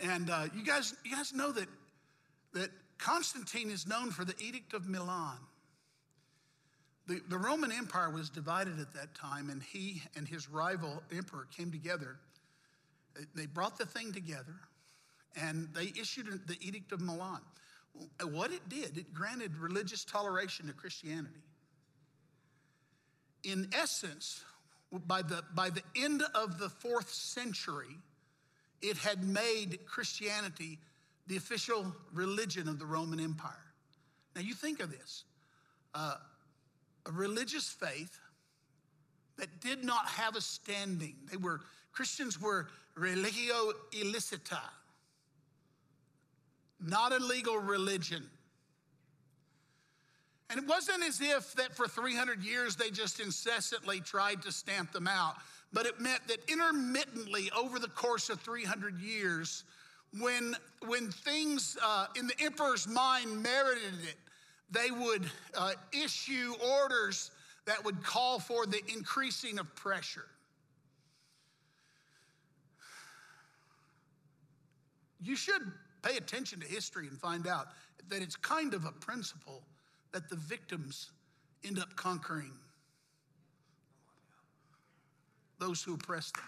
And 0.00 0.30
uh, 0.30 0.46
you 0.54 0.64
guys, 0.64 0.94
you 1.04 1.14
guys 1.14 1.32
know 1.32 1.52
that, 1.52 1.68
that 2.54 2.70
Constantine 2.98 3.70
is 3.70 3.86
known 3.86 4.10
for 4.10 4.24
the 4.24 4.34
Edict 4.40 4.74
of 4.74 4.88
Milan. 4.88 5.38
The, 7.06 7.20
the 7.28 7.38
Roman 7.38 7.72
Empire 7.72 8.10
was 8.10 8.30
divided 8.30 8.78
at 8.80 8.92
that 8.94 9.14
time, 9.14 9.50
and 9.50 9.62
he 9.62 10.02
and 10.16 10.28
his 10.28 10.48
rival 10.48 11.02
emperor 11.14 11.46
came 11.56 11.70
together. 11.70 12.16
They 13.34 13.46
brought 13.46 13.78
the 13.78 13.86
thing 13.86 14.12
together 14.12 14.54
and 15.36 15.68
they 15.74 15.92
issued 16.00 16.26
the 16.46 16.56
Edict 16.60 16.92
of 16.92 17.00
Milan. 17.00 17.40
What 18.22 18.52
it 18.52 18.68
did, 18.68 18.96
it 18.96 19.12
granted 19.12 19.56
religious 19.56 20.04
toleration 20.04 20.66
to 20.68 20.72
Christianity. 20.72 21.42
In 23.44 23.68
essence, 23.72 24.44
by 25.06 25.22
the, 25.22 25.42
by 25.54 25.70
the 25.70 25.82
end 25.96 26.22
of 26.34 26.58
the 26.58 26.68
fourth 26.68 27.12
century, 27.12 27.96
it 28.82 28.96
had 28.96 29.24
made 29.24 29.86
Christianity 29.86 30.78
the 31.26 31.36
official 31.36 31.94
religion 32.12 32.68
of 32.68 32.78
the 32.78 32.86
Roman 32.86 33.20
Empire. 33.20 33.52
Now, 34.34 34.42
you 34.42 34.54
think 34.54 34.80
of 34.80 34.90
this 34.90 35.24
uh, 35.94 36.14
a 37.06 37.12
religious 37.12 37.68
faith 37.68 38.18
that 39.38 39.60
did 39.60 39.84
not 39.84 40.06
have 40.06 40.36
a 40.36 40.40
standing. 40.40 41.16
They 41.30 41.36
were, 41.36 41.60
Christians 41.92 42.40
were 42.40 42.68
religio 42.94 43.72
illicita 43.92 44.60
not 46.84 47.12
a 47.12 47.18
legal 47.18 47.58
religion. 47.58 48.24
And 50.50 50.58
it 50.58 50.66
wasn't 50.66 51.04
as 51.04 51.20
if 51.20 51.54
that 51.54 51.76
for 51.76 51.86
300 51.86 52.42
years 52.42 52.74
they 52.74 52.90
just 52.90 53.20
incessantly 53.20 54.00
tried 54.00 54.42
to 54.42 54.52
stamp 54.52 54.92
them 54.92 55.06
out, 55.06 55.36
but 55.72 55.86
it 55.86 56.00
meant 56.00 56.26
that 56.26 56.38
intermittently 56.50 57.50
over 57.56 57.78
the 57.78 57.88
course 57.88 58.30
of 58.30 58.40
300 58.40 59.00
years, 59.00 59.62
when, 60.18 60.56
when 60.86 61.10
things 61.10 61.76
uh, 61.84 62.06
in 62.16 62.26
the 62.26 62.34
emperor's 62.40 62.88
mind 62.88 63.42
merited 63.42 63.94
it, 64.02 64.16
they 64.72 64.90
would 64.90 65.24
uh, 65.56 65.72
issue 65.92 66.52
orders 66.82 67.30
that 67.66 67.84
would 67.84 68.02
call 68.02 68.40
for 68.40 68.66
the 68.66 68.80
increasing 68.92 69.60
of 69.60 69.72
pressure. 69.76 70.26
You 75.22 75.36
should 75.36 75.62
Pay 76.02 76.16
attention 76.16 76.60
to 76.60 76.66
history 76.66 77.06
and 77.08 77.18
find 77.18 77.46
out 77.46 77.68
that 78.08 78.22
it's 78.22 78.36
kind 78.36 78.74
of 78.74 78.84
a 78.84 78.92
principle 78.92 79.62
that 80.12 80.28
the 80.28 80.36
victims 80.36 81.10
end 81.64 81.78
up 81.78 81.94
conquering 81.96 82.52
those 85.58 85.82
who 85.82 85.94
oppress 85.94 86.32
them. 86.32 86.44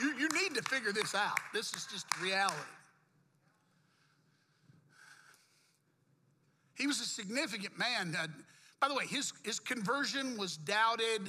You, 0.00 0.14
you 0.18 0.28
need 0.28 0.54
to 0.54 0.62
figure 0.62 0.92
this 0.92 1.14
out. 1.14 1.38
This 1.54 1.72
is 1.72 1.86
just 1.86 2.06
reality. 2.20 2.56
He 6.74 6.86
was 6.86 7.00
a 7.00 7.04
significant 7.04 7.78
man. 7.78 8.16
Uh, 8.18 8.26
by 8.80 8.88
the 8.88 8.94
way, 8.94 9.06
his, 9.06 9.32
his 9.44 9.60
conversion 9.60 10.38
was 10.38 10.56
doubted 10.56 11.28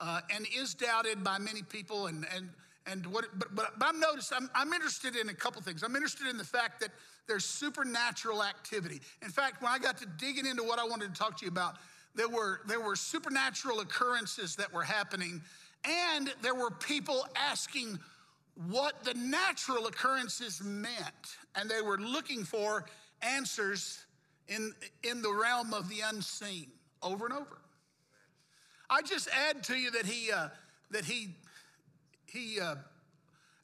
uh, 0.00 0.20
and 0.34 0.46
is 0.54 0.74
doubted 0.74 1.24
by 1.24 1.38
many 1.38 1.62
people, 1.62 2.06
and, 2.06 2.26
and 2.34 2.50
and 2.86 3.06
what, 3.06 3.26
but, 3.38 3.54
but, 3.54 3.78
but 3.78 3.88
I'm 3.88 3.98
noticed, 3.98 4.32
I'm, 4.34 4.50
I'm 4.54 4.72
interested 4.72 5.16
in 5.16 5.28
a 5.28 5.34
couple 5.34 5.62
things. 5.62 5.82
I'm 5.82 5.96
interested 5.96 6.26
in 6.26 6.36
the 6.36 6.44
fact 6.44 6.80
that 6.80 6.90
there's 7.26 7.44
supernatural 7.44 8.42
activity. 8.42 9.00
In 9.22 9.30
fact, 9.30 9.62
when 9.62 9.72
I 9.72 9.78
got 9.78 9.96
to 9.98 10.06
digging 10.18 10.46
into 10.46 10.62
what 10.62 10.78
I 10.78 10.84
wanted 10.84 11.14
to 11.14 11.18
talk 11.18 11.38
to 11.38 11.44
you 11.44 11.50
about, 11.50 11.76
there 12.14 12.28
were, 12.28 12.60
there 12.66 12.80
were 12.80 12.96
supernatural 12.96 13.80
occurrences 13.80 14.56
that 14.56 14.72
were 14.72 14.82
happening, 14.82 15.40
and 15.84 16.32
there 16.42 16.54
were 16.54 16.70
people 16.70 17.26
asking 17.34 17.98
what 18.68 19.02
the 19.02 19.14
natural 19.14 19.86
occurrences 19.86 20.62
meant, 20.62 21.36
and 21.56 21.68
they 21.68 21.80
were 21.80 21.98
looking 21.98 22.44
for 22.44 22.84
answers 23.22 24.04
in, 24.48 24.72
in 25.02 25.22
the 25.22 25.32
realm 25.32 25.72
of 25.72 25.88
the 25.88 26.00
unseen 26.00 26.66
over 27.02 27.24
and 27.24 27.34
over. 27.34 27.58
I 28.90 29.02
just 29.02 29.28
add 29.48 29.64
to 29.64 29.74
you 29.74 29.90
that 29.92 30.06
he, 30.06 30.30
uh, 30.30 30.48
that 30.90 31.04
he 31.04 31.30
he 32.34 32.60
uh, 32.60 32.74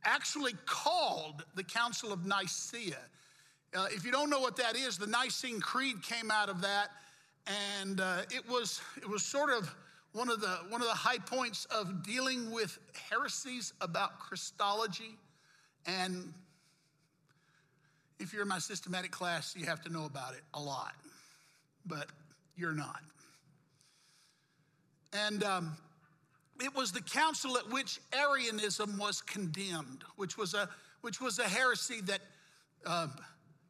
actually 0.05 0.53
called 0.65 1.45
the 1.57 1.65
Council 1.65 2.12
of 2.12 2.25
Nicaea. 2.25 2.99
Uh, 3.75 3.87
if 3.91 4.05
you 4.05 4.12
don't 4.12 4.31
know 4.31 4.41
what 4.41 4.57
that 4.57 4.77
is, 4.77 4.97
the 4.97 5.07
Nicene 5.07 5.61
Creed 5.61 6.03
came 6.03 6.31
out 6.31 6.49
of 6.49 6.61
that, 6.62 6.89
and 7.79 8.00
uh, 8.00 8.23
it 8.31 8.49
was 8.49 8.81
it 8.97 9.09
was 9.09 9.25
sort 9.25 9.50
of 9.50 9.75
one 10.12 10.29
of 10.31 10.41
the 10.41 10.59
one 10.69 10.81
of 10.81 10.89
the 10.89 10.95
high 10.95 11.19
points 11.19 11.67
of 11.67 12.03
dealing 12.03 12.50
with 12.50 12.79
heresies 13.11 13.73
about 13.81 14.19
Christology. 14.19 15.17
And 15.87 16.33
if 18.19 18.33
you're 18.33 18.43
in 18.43 18.49
my 18.49 18.59
systematic 18.59 19.11
class, 19.11 19.55
you 19.57 19.67
have 19.67 19.81
to 19.83 19.91
know 19.91 20.05
about 20.05 20.35
it 20.35 20.43
a 20.55 20.61
lot, 20.61 20.95
but 21.87 22.07
you're 22.57 22.75
not. 22.75 23.00
And 25.12 25.43
um, 25.43 25.77
it 26.62 26.75
was 26.75 26.93
the 26.93 27.02
council 27.02 27.57
at 27.57 27.71
which 27.71 28.00
Arianism 28.12 28.99
was 28.99 29.23
condemned, 29.23 30.05
which 30.17 30.37
was 30.37 30.55
a, 30.55 30.69
which 31.00 31.21
was 31.21 31.38
a 31.38 31.49
heresy 31.49 32.00
that 32.02 32.21
uh, 32.87 33.09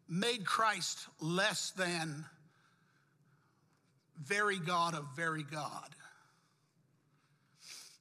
made 0.08 0.44
Christ 0.44 1.06
less 1.20 1.70
than 1.72 2.24
very 4.22 4.58
God 4.58 4.94
of 4.94 5.06
very 5.14 5.42
God. 5.42 5.88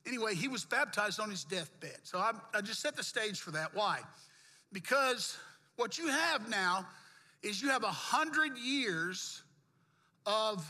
Anyway, 0.06 0.34
he 0.34 0.48
was 0.48 0.66
baptized 0.66 1.20
on 1.20 1.30
his 1.30 1.44
deathbed. 1.44 1.98
So 2.04 2.18
I, 2.18 2.32
I 2.54 2.62
just 2.62 2.82
set 2.82 2.96
the 2.96 3.04
stage 3.04 3.40
for 3.40 3.52
that. 3.52 3.76
Why? 3.76 4.00
Because 4.74 5.38
what 5.76 5.98
you 5.98 6.08
have 6.08 6.50
now 6.50 6.88
is 7.44 7.62
you 7.62 7.70
have 7.70 7.84
a 7.84 7.88
hundred 7.88 8.58
years 8.58 9.44
of 10.26 10.70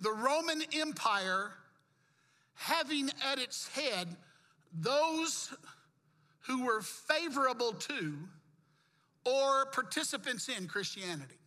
the 0.00 0.12
Roman 0.12 0.62
Empire 0.72 1.52
having 2.54 3.10
at 3.30 3.38
its 3.38 3.68
head 3.68 4.08
those 4.72 5.54
who 6.46 6.64
were 6.64 6.80
favorable 6.80 7.72
to 7.72 8.14
or 9.24 9.66
participants 9.66 10.48
in 10.48 10.66
Christianity. 10.68 11.38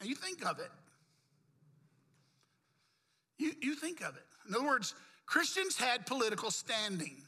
Now 0.00 0.06
you 0.06 0.14
think 0.14 0.44
of 0.46 0.58
it. 0.58 0.70
You, 3.38 3.52
you 3.60 3.74
think 3.74 4.00
of 4.00 4.16
it. 4.16 4.24
In 4.48 4.54
other 4.54 4.66
words, 4.66 4.94
Christians 5.26 5.76
had 5.76 6.06
political 6.06 6.50
standing 6.50 7.22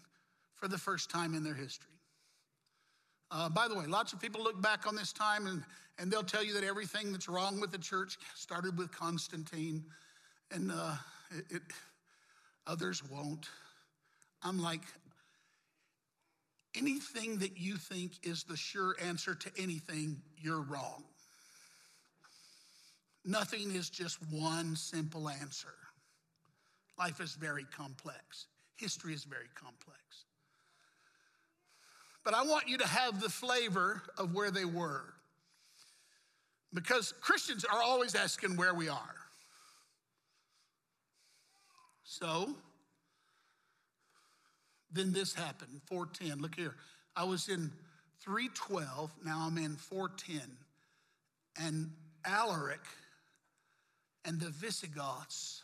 for 0.54 0.68
the 0.68 0.78
first 0.78 1.10
time 1.10 1.34
in 1.34 1.42
their 1.42 1.54
history. 1.54 1.88
Uh, 3.30 3.48
by 3.48 3.66
the 3.66 3.74
way, 3.74 3.86
lots 3.86 4.12
of 4.12 4.20
people 4.20 4.42
look 4.42 4.60
back 4.60 4.86
on 4.86 4.94
this 4.94 5.12
time 5.12 5.46
and, 5.46 5.62
and 5.98 6.10
they'll 6.10 6.22
tell 6.22 6.44
you 6.44 6.52
that 6.52 6.64
everything 6.64 7.12
that's 7.12 7.28
wrong 7.28 7.60
with 7.60 7.72
the 7.72 7.78
church 7.78 8.18
started 8.34 8.76
with 8.76 8.90
Constantine, 8.92 9.84
and 10.50 10.70
uh, 10.70 10.94
it, 11.30 11.44
it, 11.50 11.62
others 12.66 13.02
won't. 13.10 13.48
I'm 14.42 14.60
like, 14.60 14.82
anything 16.74 17.38
that 17.38 17.58
you 17.58 17.76
think 17.76 18.12
is 18.22 18.44
the 18.44 18.56
sure 18.56 18.96
answer 19.02 19.34
to 19.34 19.50
anything, 19.58 20.20
you're 20.36 20.62
wrong. 20.62 21.04
Nothing 23.24 23.74
is 23.74 23.88
just 23.88 24.18
one 24.30 24.74
simple 24.74 25.28
answer. 25.28 25.74
Life 26.98 27.20
is 27.20 27.34
very 27.34 27.64
complex, 27.64 28.46
history 28.76 29.14
is 29.14 29.24
very 29.24 29.48
complex. 29.54 29.98
But 32.24 32.34
I 32.34 32.42
want 32.44 32.68
you 32.68 32.78
to 32.78 32.86
have 32.86 33.20
the 33.20 33.28
flavor 33.28 34.02
of 34.16 34.34
where 34.34 34.50
they 34.50 34.64
were. 34.64 35.14
Because 36.72 37.12
Christians 37.20 37.64
are 37.64 37.82
always 37.82 38.14
asking 38.14 38.56
where 38.56 38.74
we 38.74 38.88
are. 38.88 39.21
So, 42.12 42.54
then 44.92 45.14
this 45.14 45.32
happened 45.32 45.80
410 45.86 46.42
look 46.42 46.54
here. 46.54 46.74
I 47.16 47.24
was 47.24 47.48
in 47.48 47.72
312 48.20 49.10
now 49.24 49.38
i'm 49.46 49.56
in 49.56 49.74
410 49.76 50.40
and 51.58 51.90
alaric 52.24 52.82
and 54.24 54.38
the 54.38 54.50
visigoths 54.50 55.62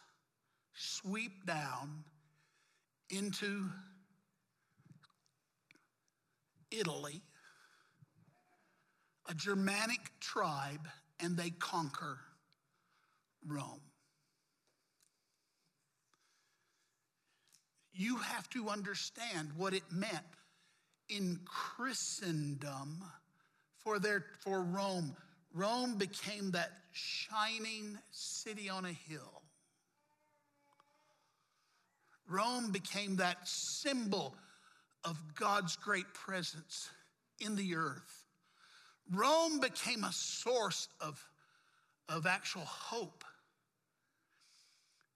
sweep 0.74 1.46
down 1.46 2.02
into 3.10 3.66
italy 6.72 7.20
a 9.28 9.34
germanic 9.34 10.00
tribe 10.18 10.88
and 11.20 11.36
they 11.36 11.50
conquer 11.50 12.18
rome 13.46 13.87
you 17.98 18.16
have 18.16 18.48
to 18.50 18.68
understand 18.68 19.50
what 19.56 19.74
it 19.74 19.82
meant 19.90 20.14
in 21.08 21.40
Christendom 21.44 23.02
for, 23.78 23.98
their, 23.98 24.24
for 24.38 24.62
Rome. 24.62 25.16
Rome 25.52 25.96
became 25.96 26.52
that 26.52 26.70
shining 26.92 27.98
city 28.12 28.70
on 28.70 28.84
a 28.84 28.92
hill. 28.92 29.42
Rome 32.28 32.70
became 32.70 33.16
that 33.16 33.48
symbol 33.48 34.36
of 35.02 35.16
God's 35.34 35.74
great 35.74 36.12
presence 36.14 36.90
in 37.40 37.56
the 37.56 37.74
earth. 37.74 38.26
Rome 39.12 39.58
became 39.58 40.04
a 40.04 40.12
source 40.12 40.88
of, 41.00 41.20
of 42.08 42.26
actual 42.26 42.64
hope. 42.64 43.24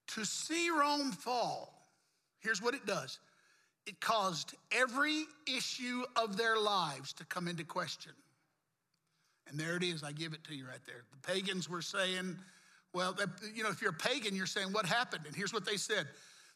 To 0.08 0.24
see 0.24 0.68
Rome 0.70 1.12
fall 1.12 1.81
Here's 2.42 2.60
what 2.60 2.74
it 2.74 2.86
does 2.86 3.18
it 3.86 4.00
caused 4.00 4.54
every 4.70 5.24
issue 5.46 6.04
of 6.14 6.36
their 6.36 6.56
lives 6.56 7.12
to 7.14 7.24
come 7.24 7.48
into 7.48 7.64
question. 7.64 8.12
And 9.48 9.58
there 9.58 9.76
it 9.76 9.82
is, 9.82 10.04
I 10.04 10.12
give 10.12 10.34
it 10.34 10.44
to 10.44 10.54
you 10.54 10.66
right 10.66 10.80
there. 10.86 11.02
The 11.10 11.32
pagans 11.32 11.68
were 11.68 11.82
saying, 11.82 12.36
well, 12.94 13.16
you 13.54 13.64
know, 13.64 13.70
if 13.70 13.82
you're 13.82 13.90
a 13.90 13.94
pagan, 13.94 14.36
you're 14.36 14.46
saying, 14.46 14.68
what 14.68 14.86
happened? 14.86 15.24
And 15.26 15.34
here's 15.34 15.52
what 15.52 15.66
they 15.66 15.76
said 15.76 16.06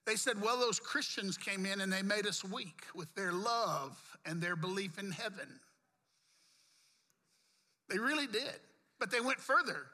they 0.06 0.14
said, 0.14 0.40
well, 0.40 0.56
those 0.56 0.78
Christians 0.78 1.36
came 1.36 1.66
in 1.66 1.80
and 1.80 1.92
they 1.92 2.02
made 2.02 2.26
us 2.26 2.44
weak 2.44 2.84
with 2.94 3.12
their 3.16 3.32
love 3.32 3.98
and 4.24 4.40
their 4.40 4.54
belief 4.54 5.00
in 5.00 5.10
heaven. 5.10 5.48
They 7.88 7.98
really 7.98 8.28
did. 8.28 8.60
But 9.00 9.10
they 9.10 9.20
went 9.20 9.40
further. 9.40 9.86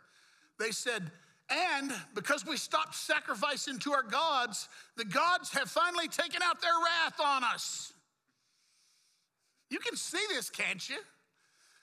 They 0.59 0.71
said, 0.71 1.11
and 1.53 1.93
because 2.15 2.47
we 2.47 2.57
stopped 2.57 2.95
sacrificing 2.95 3.79
to 3.81 3.93
our 3.93 4.03
gods, 4.03 4.69
the 4.97 5.05
gods 5.05 5.51
have 5.53 5.71
finally 5.71 6.09
taken 6.09 6.41
out 6.43 6.61
their 6.61 6.71
wrath 6.71 7.21
on 7.21 7.45
us. 7.45 7.93
You 9.71 9.79
can 9.79 9.97
see 9.97 10.25
this, 10.31 10.51
can't 10.51 10.89
you? 10.89 10.99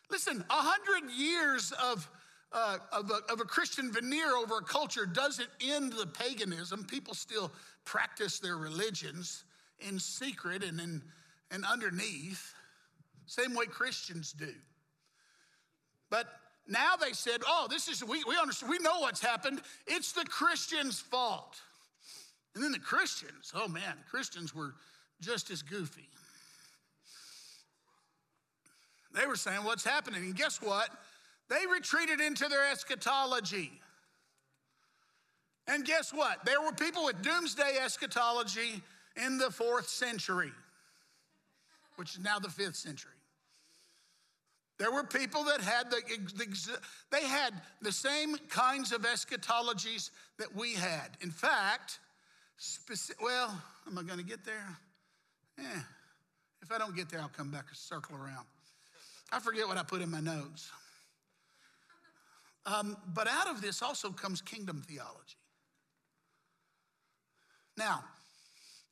Listen, 0.10 0.44
a 0.50 0.54
hundred 0.54 1.12
years 1.12 1.72
of, 1.84 2.10
uh, 2.52 2.78
of, 2.92 3.12
a, 3.12 3.32
of 3.32 3.42
a 3.42 3.46
Christian 3.46 3.92
veneer 3.92 4.36
over 4.36 4.58
a 4.58 4.64
culture 4.64 5.06
doesn't 5.06 5.50
end 5.62 5.94
the 5.94 6.08
paganism. 6.08 6.84
People 6.84 7.14
still 7.14 7.52
practice 7.86 8.40
their 8.40 8.58
religions 8.58 9.44
in 9.80 10.00
secret 10.00 10.64
and, 10.64 10.80
in, 10.80 11.02
and 11.52 11.64
underneath, 11.66 12.54
same 13.28 13.54
way 13.54 13.66
Christians 13.66 14.34
do. 14.34 14.54
But 16.10 16.28
now 16.70 16.96
they 16.96 17.14
said, 17.14 17.42
oh, 17.48 17.68
this 17.70 17.88
is, 17.88 18.04
we, 18.04 18.24
we 18.26 18.38
understand, 18.38 18.70
we 18.70 18.80
know 18.80 19.00
what's 19.00 19.22
happened. 19.22 19.62
It's 19.88 20.12
the 20.12 20.24
Christians' 20.26 21.00
fault. 21.00 21.60
And 22.56 22.64
then 22.64 22.72
the 22.72 22.80
Christians, 22.80 23.52
oh 23.56 23.68
man, 23.68 23.96
the 23.98 24.10
Christians 24.10 24.54
were 24.54 24.76
just 25.22 25.50
as 25.50 25.62
goofy. 25.62 26.08
They 29.14 29.26
were 29.26 29.36
saying, 29.36 29.64
what's 29.64 29.84
happening? 29.84 30.24
And 30.24 30.36
guess 30.36 30.62
what? 30.62 30.90
They 31.50 31.66
retreated 31.72 32.22
into 32.22 32.48
their 32.48 32.72
eschatology. 32.72 33.72
And 35.68 35.86
guess 35.86 36.14
what? 36.14 36.46
There 36.46 36.62
were 36.62 36.72
people 36.72 37.06
with 37.06 37.22
doomsday 37.22 37.78
eschatology 37.84 38.82
in 39.24 39.38
the 39.38 39.52
fourth 39.52 39.88
century, 39.90 40.52
which 41.96 42.16
is 42.16 42.24
now 42.24 42.40
the 42.40 42.50
fifth 42.50 42.76
century. 42.76 43.12
There 44.80 44.92
were 44.92 45.04
people 45.04 45.44
that 45.44 45.60
had 45.60 45.92
the, 45.92 46.02
they 47.12 47.26
had 47.26 47.54
the 47.82 47.92
same 47.92 48.38
kinds 48.48 48.94
of 48.94 49.02
eschatologies 49.02 50.10
that 50.38 50.56
we 50.56 50.74
had. 50.74 51.10
In 51.20 51.32
fact, 51.32 52.00
specific, 52.58 53.22
well, 53.22 53.62
am 53.86 53.98
I 53.98 54.04
going 54.04 54.20
to 54.20 54.26
get 54.26 54.46
there? 54.46 54.78
Yeah. 55.58 55.82
If 56.62 56.72
I 56.72 56.78
don't 56.78 56.96
get 56.96 57.10
there, 57.10 57.20
I'll 57.20 57.28
come 57.28 57.52
back 57.52 57.66
and 57.68 57.78
circle 57.78 58.16
around. 58.16 58.46
I 59.34 59.40
forget 59.40 59.68
what 59.68 59.78
I 59.78 59.84
put 59.84 60.02
in 60.02 60.10
my 60.10 60.22
notes. 60.22 60.72
Um, 62.66 62.96
but 63.14 63.28
out 63.28 63.50
of 63.50 63.62
this 63.62 63.82
also 63.82 64.12
comes 64.12 64.42
kingdom 64.42 64.82
theology. 64.88 65.36
Now, 67.78 68.04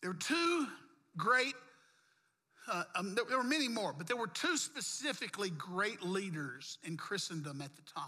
there 0.02 0.12
are 0.12 0.16
two 0.16 0.68
great 1.16 1.56
uh, 2.70 2.84
um, 2.96 3.16
there, 3.16 3.24
there 3.28 3.38
were 3.38 3.44
many 3.44 3.68
more, 3.68 3.94
but 3.98 4.08
there 4.08 4.18
were 4.18 4.28
two 4.28 4.58
specifically 4.58 5.50
great 5.52 6.02
leaders 6.04 6.78
in 6.84 6.98
Christendom 6.98 7.62
at 7.62 7.76
the 7.76 7.82
time. 7.94 8.04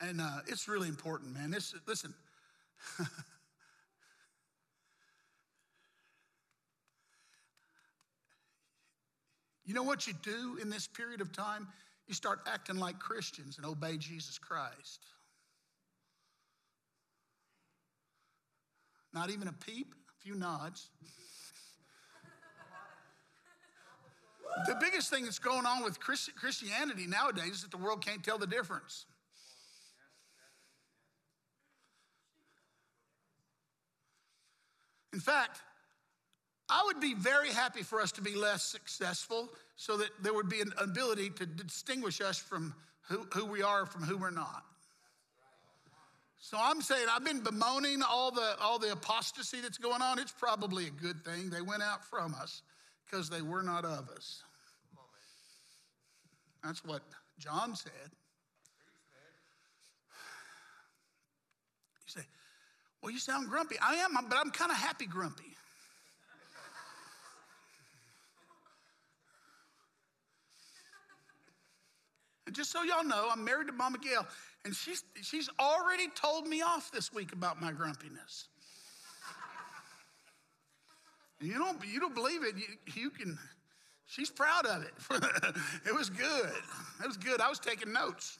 And 0.00 0.20
uh, 0.20 0.40
it's 0.48 0.68
really 0.68 0.88
important, 0.88 1.32
man. 1.34 1.50
This, 1.50 1.74
listen. 1.86 2.12
you 9.64 9.74
know 9.74 9.84
what 9.84 10.06
you 10.08 10.14
do 10.22 10.58
in 10.60 10.68
this 10.70 10.88
period 10.88 11.20
of 11.20 11.32
time? 11.32 11.68
You 12.08 12.14
start 12.14 12.40
acting 12.46 12.76
like 12.76 12.98
Christians 12.98 13.56
and 13.58 13.66
obey 13.66 13.96
Jesus 13.96 14.38
Christ. 14.38 15.06
Not 19.14 19.30
even 19.30 19.46
a 19.46 19.52
peep, 19.52 19.94
a 19.94 20.22
few 20.22 20.34
nods. 20.34 20.88
The 24.66 24.76
biggest 24.80 25.10
thing 25.10 25.24
that's 25.24 25.38
going 25.38 25.66
on 25.66 25.82
with 25.82 25.98
Christianity 26.00 27.06
nowadays 27.06 27.52
is 27.52 27.62
that 27.62 27.70
the 27.70 27.78
world 27.78 28.04
can't 28.04 28.22
tell 28.22 28.38
the 28.38 28.46
difference. 28.46 29.06
In 35.12 35.20
fact, 35.20 35.60
I 36.68 36.82
would 36.86 37.00
be 37.00 37.14
very 37.14 37.50
happy 37.50 37.82
for 37.82 38.00
us 38.00 38.12
to 38.12 38.22
be 38.22 38.34
less 38.34 38.62
successful 38.62 39.50
so 39.76 39.96
that 39.98 40.08
there 40.22 40.32
would 40.32 40.48
be 40.48 40.60
an 40.60 40.72
ability 40.78 41.30
to 41.30 41.46
distinguish 41.46 42.20
us 42.20 42.38
from 42.38 42.74
who, 43.08 43.26
who 43.34 43.44
we 43.44 43.62
are 43.62 43.84
from 43.84 44.02
who 44.04 44.16
we're 44.16 44.30
not. 44.30 44.64
So 46.38 46.56
I'm 46.60 46.80
saying 46.80 47.06
I've 47.10 47.24
been 47.24 47.40
bemoaning 47.40 48.02
all 48.02 48.30
the 48.30 48.56
all 48.60 48.78
the 48.78 48.90
apostasy 48.92 49.60
that's 49.60 49.78
going 49.78 50.02
on. 50.02 50.18
It's 50.18 50.32
probably 50.32 50.86
a 50.86 50.90
good 50.90 51.24
thing. 51.24 51.50
They 51.50 51.60
went 51.60 51.82
out 51.82 52.04
from 52.04 52.34
us 52.34 52.62
because 53.12 53.28
they 53.28 53.42
were 53.42 53.62
not 53.62 53.84
of 53.84 54.08
us. 54.08 54.42
That's 56.64 56.82
what 56.84 57.02
John 57.38 57.76
said. 57.76 57.92
You 61.94 62.22
say, 62.22 62.26
well, 63.02 63.12
you 63.12 63.18
sound 63.18 63.48
grumpy. 63.48 63.76
I 63.82 63.96
am, 63.96 64.14
but 64.28 64.38
I'm 64.38 64.50
kind 64.50 64.70
of 64.70 64.78
happy 64.78 65.06
grumpy. 65.06 65.56
And 72.46 72.56
just 72.56 72.70
so 72.70 72.82
y'all 72.82 73.04
know, 73.04 73.28
I'm 73.30 73.44
married 73.44 73.66
to 73.66 73.72
Mama 73.72 73.98
Gail, 73.98 74.26
and 74.64 74.74
she's, 74.74 75.04
she's 75.22 75.50
already 75.60 76.08
told 76.14 76.46
me 76.46 76.62
off 76.62 76.90
this 76.90 77.12
week 77.12 77.32
about 77.32 77.60
my 77.60 77.72
grumpiness. 77.72 78.48
You 81.42 81.58
don't, 81.58 81.78
you 81.84 81.98
don't 81.98 82.14
believe 82.14 82.44
it, 82.44 82.54
you, 82.56 83.02
you 83.02 83.10
can, 83.10 83.36
she's 84.06 84.30
proud 84.30 84.64
of 84.64 84.82
it. 84.82 84.92
it 85.84 85.92
was 85.92 86.08
good. 86.08 86.52
It 87.02 87.06
was 87.06 87.16
good. 87.16 87.40
I 87.40 87.48
was 87.48 87.58
taking 87.58 87.92
notes. 87.92 88.38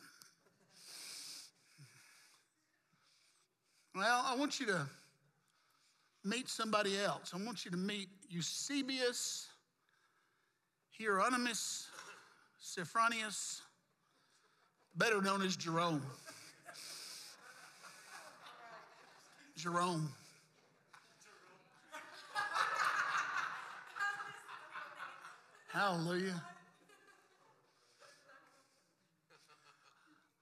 Well, 3.94 4.22
I 4.24 4.36
want 4.36 4.60
you 4.60 4.66
to 4.66 4.86
meet 6.24 6.48
somebody 6.48 6.96
else. 6.98 7.32
I 7.34 7.44
want 7.44 7.64
you 7.64 7.72
to 7.72 7.76
meet 7.76 8.08
Eusebius, 8.30 9.48
Hieronymus, 10.96 11.88
Sophronius, 12.60 13.62
better 14.94 15.20
known 15.20 15.42
as 15.42 15.56
Jerome. 15.56 16.02
Jerome. 19.56 20.08
Hallelujah. 25.72 26.42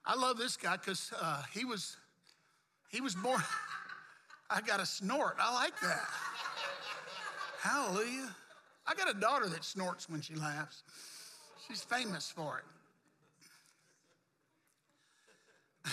I 0.04 0.16
love 0.16 0.38
this 0.38 0.56
guy 0.56 0.76
because 0.76 1.12
uh, 1.20 1.44
he 1.52 1.64
was 1.64 1.96
he 2.90 3.00
was 3.00 3.14
born. 3.14 3.40
I 4.50 4.60
got 4.60 4.80
a 4.80 4.86
snort. 4.86 5.36
I 5.38 5.54
like 5.54 5.78
that. 5.82 6.08
Hallelujah. 7.60 8.34
I 8.88 8.94
got 8.94 9.08
a 9.08 9.20
daughter 9.20 9.48
that 9.50 9.64
snorts 9.64 10.10
when 10.10 10.20
she 10.20 10.34
laughs. 10.34 10.82
She's 11.68 11.82
famous 11.82 12.28
for 12.28 12.64
it. 15.84 15.90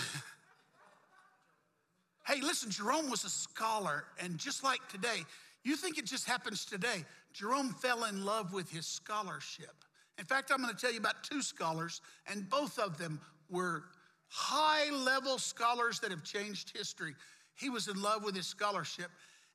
hey, 2.26 2.40
listen, 2.40 2.72
Jerome 2.72 3.08
was 3.08 3.22
a 3.22 3.30
scholar, 3.30 4.02
and 4.20 4.36
just 4.36 4.64
like 4.64 4.80
today, 4.88 5.24
you 5.62 5.76
think 5.76 5.96
it 5.96 6.06
just 6.06 6.26
happens 6.26 6.64
today. 6.64 7.04
Jerome 7.32 7.74
fell 7.74 8.04
in 8.04 8.24
love 8.24 8.52
with 8.52 8.70
his 8.70 8.86
scholarship. 8.86 9.74
In 10.18 10.24
fact, 10.24 10.50
I'm 10.52 10.60
going 10.62 10.74
to 10.74 10.80
tell 10.80 10.92
you 10.92 10.98
about 10.98 11.22
two 11.22 11.42
scholars, 11.42 12.00
and 12.26 12.48
both 12.48 12.78
of 12.78 12.98
them 12.98 13.20
were 13.50 13.84
high 14.28 14.90
level 14.90 15.38
scholars 15.38 16.00
that 16.00 16.10
have 16.10 16.24
changed 16.24 16.76
history. 16.76 17.14
He 17.54 17.70
was 17.70 17.88
in 17.88 18.00
love 18.00 18.24
with 18.24 18.34
his 18.34 18.46
scholarship, 18.46 19.10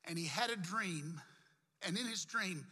and 0.06 0.18
he 0.18 0.26
had 0.26 0.50
a 0.50 0.56
dream. 0.56 1.20
And 1.86 1.98
in 1.98 2.06
his 2.06 2.24
dream, 2.24 2.66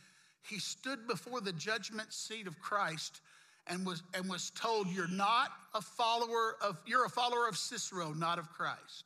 he 0.48 0.58
stood 0.58 1.06
before 1.06 1.40
the 1.40 1.52
judgment 1.52 2.12
seat 2.12 2.46
of 2.46 2.58
Christ 2.60 3.20
and 3.66 3.86
was, 3.86 4.02
and 4.14 4.28
was 4.28 4.50
told, 4.50 4.88
You're 4.88 5.08
not 5.08 5.50
a 5.74 5.80
follower 5.80 6.56
of, 6.60 6.78
you're 6.86 7.04
a 7.04 7.10
follower 7.10 7.46
of 7.48 7.56
Cicero, 7.56 8.12
not 8.12 8.38
of 8.38 8.50
Christ. 8.50 9.04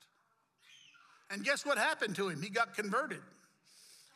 And 1.30 1.44
guess 1.44 1.66
what 1.66 1.76
happened 1.76 2.16
to 2.16 2.28
him? 2.28 2.40
He 2.40 2.48
got 2.48 2.74
converted, 2.74 3.20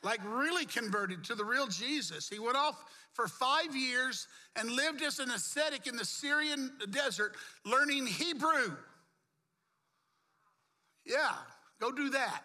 like 0.03 0.21
really 0.25 0.65
converted 0.65 1.25
to 1.25 1.35
the 1.35 1.45
real 1.45 1.67
Jesus. 1.67 2.29
He 2.29 2.39
went 2.39 2.57
off 2.57 2.85
for 3.13 3.29
five 3.29 3.75
years 3.77 4.27
and 4.57 4.71
lived 4.71 5.03
as 5.03 5.19
an 5.19 5.31
ascetic 5.31 5.87
in 5.87 5.97
the 5.97 6.05
Syrian 6.05 6.73
desert, 6.91 7.37
learning 7.67 8.07
Hebrew. 8.07 8.77
Yeah, 11.05 11.33
go 11.81 11.93
do 11.93 12.11
that. 12.11 12.43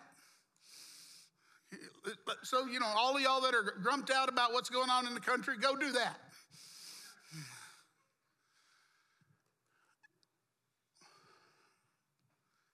So, 2.43 2.65
you 2.65 2.79
know, 2.79 2.91
all 2.95 3.15
of 3.15 3.21
y'all 3.21 3.41
that 3.41 3.55
are 3.55 3.75
grumped 3.81 4.11
out 4.11 4.29
about 4.29 4.53
what's 4.53 4.69
going 4.69 4.89
on 4.89 5.07
in 5.07 5.13
the 5.13 5.19
country, 5.19 5.55
go 5.57 5.75
do 5.75 5.91
that. 5.93 6.19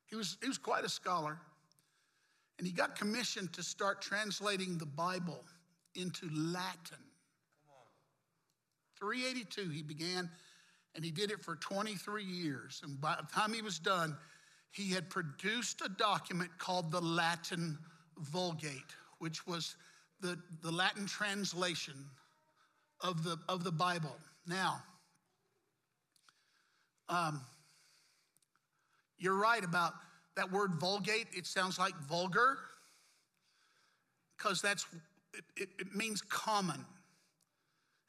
He 0.07 0.17
was, 0.17 0.37
he 0.41 0.49
was 0.49 0.57
quite 0.57 0.83
a 0.83 0.89
scholar. 0.89 1.39
And 2.61 2.67
he 2.67 2.73
got 2.73 2.95
commissioned 2.95 3.51
to 3.53 3.63
start 3.63 4.03
translating 4.03 4.77
the 4.77 4.85
Bible 4.85 5.43
into 5.95 6.29
Latin. 6.31 6.99
382 8.99 9.71
he 9.71 9.81
began, 9.81 10.29
and 10.93 11.03
he 11.03 11.09
did 11.09 11.31
it 11.31 11.43
for 11.43 11.55
23 11.55 12.23
years. 12.23 12.79
And 12.83 13.01
by 13.01 13.15
the 13.19 13.25
time 13.33 13.51
he 13.51 13.63
was 13.63 13.79
done, 13.79 14.15
he 14.69 14.91
had 14.91 15.09
produced 15.09 15.81
a 15.83 15.89
document 15.89 16.51
called 16.59 16.91
the 16.91 17.01
Latin 17.01 17.79
Vulgate, 18.19 18.93
which 19.17 19.47
was 19.47 19.75
the, 20.19 20.37
the 20.61 20.71
Latin 20.71 21.07
translation 21.07 21.95
of 22.99 23.23
the, 23.23 23.39
of 23.49 23.63
the 23.63 23.71
Bible. 23.71 24.15
Now, 24.45 24.83
um, 27.09 27.41
you're 29.17 29.33
right 29.33 29.63
about 29.63 29.93
that 30.41 30.51
word 30.51 30.73
vulgate. 30.79 31.27
It 31.33 31.45
sounds 31.45 31.77
like 31.77 31.95
vulgar 32.09 32.57
because 34.35 34.59
that's 34.59 34.87
it, 35.35 35.43
it, 35.55 35.69
it 35.79 35.95
means 35.95 36.23
common. 36.23 36.83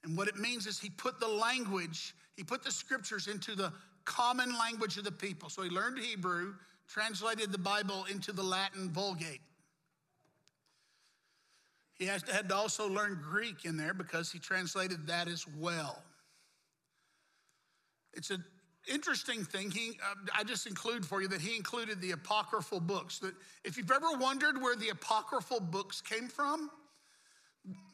And 0.03 0.16
what 0.16 0.29
it 0.29 0.37
means 0.37 0.66
is 0.66 0.81
he 0.81 0.88
put 0.88 1.21
the 1.21 1.29
language, 1.29 2.14
he 2.35 2.42
put 2.42 2.64
the 2.64 2.71
scriptures 2.71 3.29
into 3.29 3.55
the 3.55 3.71
common 4.07 4.59
language 4.59 4.97
of 4.97 5.05
the 5.05 5.12
people. 5.12 5.51
So 5.51 5.62
he 5.62 5.68
learned 5.68 5.99
Hebrew, 5.99 6.55
translated 6.88 7.53
the 7.53 7.59
Bible 7.59 8.07
into 8.11 8.33
the 8.33 8.42
Latin 8.42 8.88
Vulgate. 8.90 9.42
He 11.99 12.07
had 12.07 12.49
to 12.49 12.55
also 12.57 12.88
learn 12.88 13.21
Greek 13.23 13.66
in 13.66 13.77
there 13.77 13.92
because 13.92 14.33
he 14.33 14.38
translated 14.38 15.07
that 15.07 15.29
as 15.29 15.47
well. 15.59 16.03
It's 18.14 18.31
a 18.31 18.38
interesting 18.88 19.45
thing 19.45 19.71
he 19.71 19.99
uh, 20.05 20.14
i 20.37 20.42
just 20.42 20.66
include 20.66 21.07
for 21.07 21.23
you 21.23 21.29
that 21.29 21.40
he 21.40 21.55
included 21.55 22.01
the 22.01 22.11
apocryphal 22.11 22.81
books 22.81 23.21
that 23.21 23.33
if 23.64 23.77
you've 23.77 23.90
ever 23.92 24.11
wondered 24.18 24.61
where 24.61 24.75
the 24.75 24.88
apocryphal 24.88 25.61
books 25.61 26.01
came 26.01 26.27
from 26.27 26.68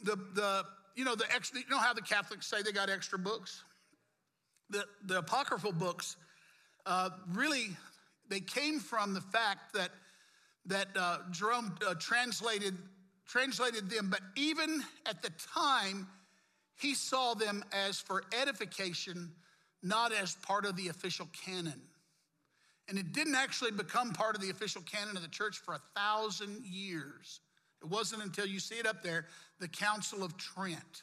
the 0.03 0.17
the 0.35 0.65
you 0.97 1.05
know 1.05 1.15
the 1.15 1.31
extra 1.33 1.61
you 1.61 1.67
know 1.71 1.79
how 1.79 1.93
the 1.93 2.03
catholics 2.03 2.47
say 2.47 2.63
they 2.63 2.73
got 2.73 2.91
extra 2.91 3.19
books? 3.19 3.63
The 4.71 4.85
the 5.05 5.19
apocryphal 5.19 5.73
books 5.73 6.17
uh, 6.87 7.11
really 7.33 7.69
they 8.29 8.41
came 8.41 8.81
from 8.81 9.15
the 9.15 9.21
fact 9.21 9.73
that 9.75 9.91
that 10.67 10.89
uh, 10.97 11.19
jerome 11.31 11.77
uh, 11.87 11.95
translated 11.99 12.77
translated 13.27 13.91
them 13.91 14.09
but 14.11 14.21
even 14.37 14.83
at 15.07 15.23
the 15.23 15.31
time 15.55 16.07
he 16.77 16.95
saw 16.95 17.35
them 17.35 17.65
as 17.73 17.99
for 17.99 18.25
edification 18.39 19.31
not 19.83 20.13
as 20.13 20.35
part 20.37 20.65
of 20.65 20.77
the 20.77 20.89
official 20.89 21.29
canon. 21.45 21.81
And 22.89 22.99
it 22.99 23.13
didn't 23.13 23.35
actually 23.35 23.71
become 23.71 24.13
part 24.13 24.35
of 24.35 24.41
the 24.41 24.51
official 24.51 24.83
canon 24.83 25.17
of 25.17 25.23
the 25.23 25.29
church 25.29 25.59
for 25.59 25.75
a 25.75 25.81
thousand 25.95 26.65
years. 26.65 27.41
It 27.83 27.89
wasn't 27.89 28.23
until 28.23 28.47
you 28.47 28.59
see 28.59 28.77
it 28.77 28.87
up 28.87 29.03
there, 29.03 29.27
the 29.61 29.69
Council 29.69 30.25
of 30.25 30.37
Trent, 30.37 31.03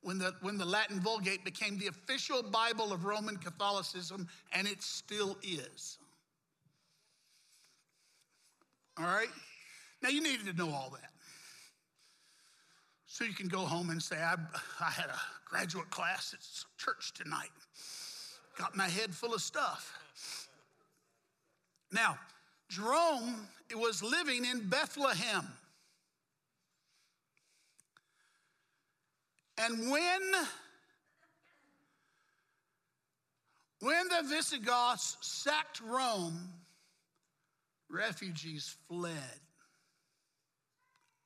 when 0.00 0.18
the, 0.18 0.34
when 0.40 0.58
the 0.58 0.64
Latin 0.64 1.00
Vulgate 1.00 1.44
became 1.44 1.78
the 1.78 1.86
official 1.86 2.42
Bible 2.42 2.92
of 2.92 3.04
Roman 3.04 3.36
Catholicism, 3.36 4.26
and 4.52 4.66
it 4.66 4.82
still 4.82 5.36
is. 5.42 5.98
All 8.98 9.06
right? 9.06 9.28
Now, 10.02 10.08
you 10.08 10.22
needed 10.22 10.46
to 10.46 10.52
know 10.54 10.70
all 10.70 10.90
that. 10.90 11.11
So 13.12 13.24
you 13.24 13.34
can 13.34 13.48
go 13.48 13.58
home 13.58 13.90
and 13.90 14.02
say, 14.02 14.16
I, 14.16 14.36
I 14.80 14.90
had 14.90 15.10
a 15.10 15.20
graduate 15.44 15.90
class 15.90 16.32
at 16.32 16.40
church 16.82 17.12
tonight. 17.12 17.50
Got 18.56 18.74
my 18.74 18.88
head 18.88 19.14
full 19.14 19.34
of 19.34 19.42
stuff. 19.42 20.48
Now, 21.92 22.16
Jerome 22.70 23.34
was 23.76 24.02
living 24.02 24.46
in 24.46 24.66
Bethlehem. 24.66 25.46
And 29.58 29.90
when, 29.90 30.20
when 33.80 34.08
the 34.08 34.26
Visigoths 34.26 35.18
sacked 35.20 35.82
Rome, 35.82 36.48
refugees 37.90 38.74
fled 38.88 39.12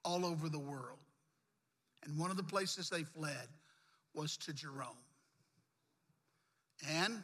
all 0.05 0.27
over 0.27 0.49
the 0.49 0.59
world. 0.59 0.96
And 2.07 2.17
one 2.17 2.31
of 2.31 2.37
the 2.37 2.43
places 2.43 2.89
they 2.89 3.03
fled 3.03 3.49
was 4.15 4.37
to 4.39 4.53
Jerome. 4.53 4.97
And 6.89 7.23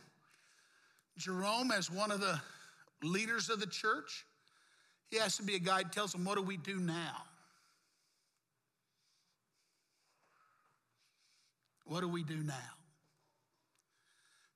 Jerome, 1.16 1.70
as 1.70 1.90
one 1.90 2.10
of 2.10 2.20
the 2.20 2.40
leaders 3.02 3.48
of 3.48 3.60
the 3.60 3.66
church, 3.66 4.26
he 5.08 5.18
has 5.18 5.36
to 5.36 5.42
be 5.42 5.54
a 5.54 5.60
guy 5.60 5.82
who 5.82 5.88
tells 5.90 6.12
them, 6.12 6.24
What 6.24 6.36
do 6.36 6.42
we 6.42 6.56
do 6.56 6.78
now? 6.78 7.22
What 11.84 12.00
do 12.00 12.08
we 12.08 12.24
do 12.24 12.38
now? 12.38 12.54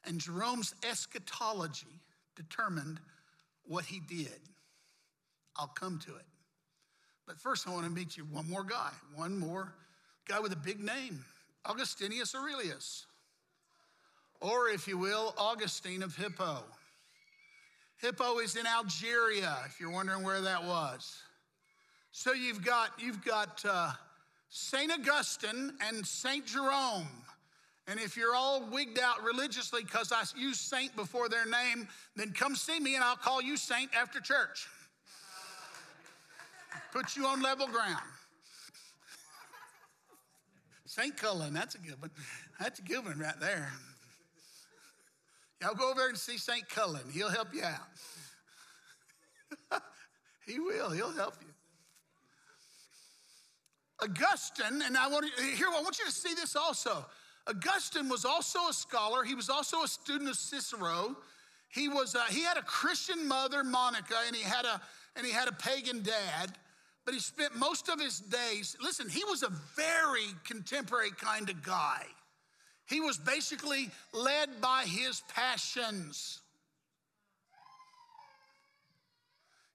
And 0.04 0.20
Jerome's 0.20 0.74
eschatology 0.88 2.00
determined 2.34 2.98
what 3.64 3.84
he 3.84 4.00
did. 4.00 4.40
I'll 5.56 5.66
come 5.66 5.98
to 6.06 6.16
it. 6.16 6.24
But 7.26 7.38
first, 7.40 7.68
I 7.68 7.72
want 7.72 7.84
to 7.84 7.90
meet 7.90 8.16
you 8.16 8.24
one 8.24 8.48
more 8.48 8.64
guy, 8.64 8.90
one 9.14 9.38
more 9.38 9.72
guy 10.26 10.40
with 10.40 10.52
a 10.52 10.56
big 10.56 10.80
name 10.80 11.24
Augustinus 11.64 12.34
Aurelius, 12.34 13.06
or 14.40 14.68
if 14.68 14.86
you 14.86 14.98
will, 14.98 15.34
Augustine 15.36 16.02
of 16.02 16.14
Hippo. 16.14 16.62
Hippo 17.98 18.38
is 18.38 18.56
in 18.56 18.66
Algeria, 18.66 19.56
if 19.66 19.80
you're 19.80 19.90
wondering 19.90 20.22
where 20.22 20.40
that 20.40 20.62
was. 20.62 21.16
So 22.12 22.32
you've 22.32 22.64
got, 22.64 22.90
you've 22.98 23.24
got 23.24 23.64
uh, 23.68 23.92
St. 24.48 24.92
Augustine 24.92 25.72
and 25.86 26.06
St. 26.06 26.44
Jerome. 26.46 27.08
And 27.88 28.00
if 28.00 28.16
you're 28.16 28.34
all 28.34 28.68
wigged 28.70 28.98
out 28.98 29.22
religiously 29.22 29.82
because 29.82 30.12
I 30.12 30.22
use 30.38 30.58
saint 30.58 30.94
before 30.96 31.28
their 31.28 31.46
name, 31.46 31.88
then 32.16 32.32
come 32.32 32.54
see 32.54 32.80
me 32.80 32.96
and 32.96 33.04
I'll 33.04 33.16
call 33.16 33.40
you 33.40 33.56
saint 33.56 33.90
after 33.94 34.20
church. 34.20 34.68
Put 36.92 37.16
you 37.16 37.26
on 37.26 37.42
level 37.42 37.66
ground. 37.66 38.02
St. 40.96 41.14
Cullen, 41.14 41.52
that's 41.52 41.74
a 41.74 41.78
good 41.78 42.00
one. 42.00 42.10
That's 42.58 42.78
a 42.78 42.82
good 42.82 43.04
one 43.04 43.18
right 43.18 43.38
there. 43.38 43.70
Y'all 45.60 45.74
go 45.74 45.90
over 45.90 46.00
there 46.00 46.08
and 46.08 46.16
see 46.16 46.38
St. 46.38 46.66
Cullen. 46.70 47.02
He'll 47.12 47.28
help 47.28 47.48
you 47.52 47.64
out. 47.64 47.82
he 50.46 50.58
will, 50.58 50.88
he'll 50.88 51.12
help 51.12 51.34
you. 51.42 51.48
Augustine, 54.02 54.80
and 54.82 54.96
I 54.96 55.08
want 55.08 55.26
to 55.36 55.42
here, 55.42 55.66
I 55.68 55.82
want 55.82 55.98
you 55.98 56.06
to 56.06 56.10
see 56.10 56.32
this 56.32 56.56
also. 56.56 57.04
Augustine 57.46 58.08
was 58.08 58.24
also 58.24 58.60
a 58.70 58.72
scholar. 58.72 59.22
He 59.22 59.34
was 59.34 59.50
also 59.50 59.82
a 59.82 59.88
student 59.88 60.30
of 60.30 60.36
Cicero. 60.36 61.14
He 61.68 61.90
was 61.90 62.14
a, 62.14 62.24
he 62.32 62.42
had 62.42 62.56
a 62.56 62.62
Christian 62.62 63.28
mother, 63.28 63.62
Monica, 63.62 64.16
and 64.26 64.34
he 64.34 64.42
had 64.42 64.64
a 64.64 64.80
and 65.14 65.26
he 65.26 65.32
had 65.32 65.48
a 65.48 65.52
pagan 65.52 66.02
dad 66.02 66.56
but 67.06 67.14
he 67.14 67.20
spent 67.20 67.56
most 67.56 67.88
of 67.88 68.00
his 68.00 68.18
days, 68.18 68.76
listen, 68.82 69.08
he 69.08 69.24
was 69.24 69.44
a 69.44 69.52
very 69.76 70.26
contemporary 70.44 71.12
kind 71.12 71.48
of 71.48 71.62
guy. 71.62 72.02
He 72.86 73.00
was 73.00 73.16
basically 73.16 73.90
led 74.12 74.60
by 74.60 74.82
his 74.82 75.22
passions. 75.32 76.40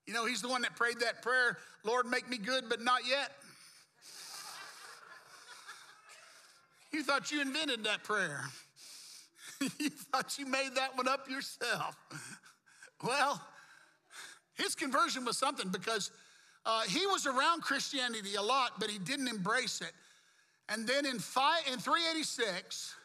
You 0.06 0.14
know, 0.14 0.26
he's 0.26 0.42
the 0.42 0.50
one 0.50 0.62
that 0.64 0.76
prayed 0.76 1.00
that 1.00 1.24
prayer 1.24 1.58
Lord, 1.84 2.06
make 2.06 2.30
me 2.30 2.38
good, 2.38 2.66
but 2.70 2.82
not 2.82 3.02
yet. 3.10 3.32
You 6.94 7.04
thought 7.04 7.32
you 7.32 7.40
invented 7.40 7.86
that 7.86 8.04
prayer. 8.04 8.44
you 9.80 9.90
thought 9.90 10.38
you 10.38 10.46
made 10.46 10.72
that 10.76 10.98
one 10.98 11.08
up 11.08 11.30
yourself. 11.30 11.96
Well, 13.04 13.42
his 14.54 14.76
conversion 14.76 15.26
was 15.26 15.36
something 15.36 15.70
because 15.70 16.12
uh, 16.66 16.82
he 16.82 17.06
was 17.08 17.26
around 17.26 17.62
Christianity 17.62 18.36
a 18.36 18.42
lot, 18.42 18.80
but 18.80 18.90
he 18.90 19.00
didn't 19.00 19.28
embrace 19.28 19.82
it. 19.82 19.92
And 20.70 20.88
then 20.88 21.06
in, 21.06 21.20
five, 21.20 21.64
in 21.72 21.80
386, 21.80 22.96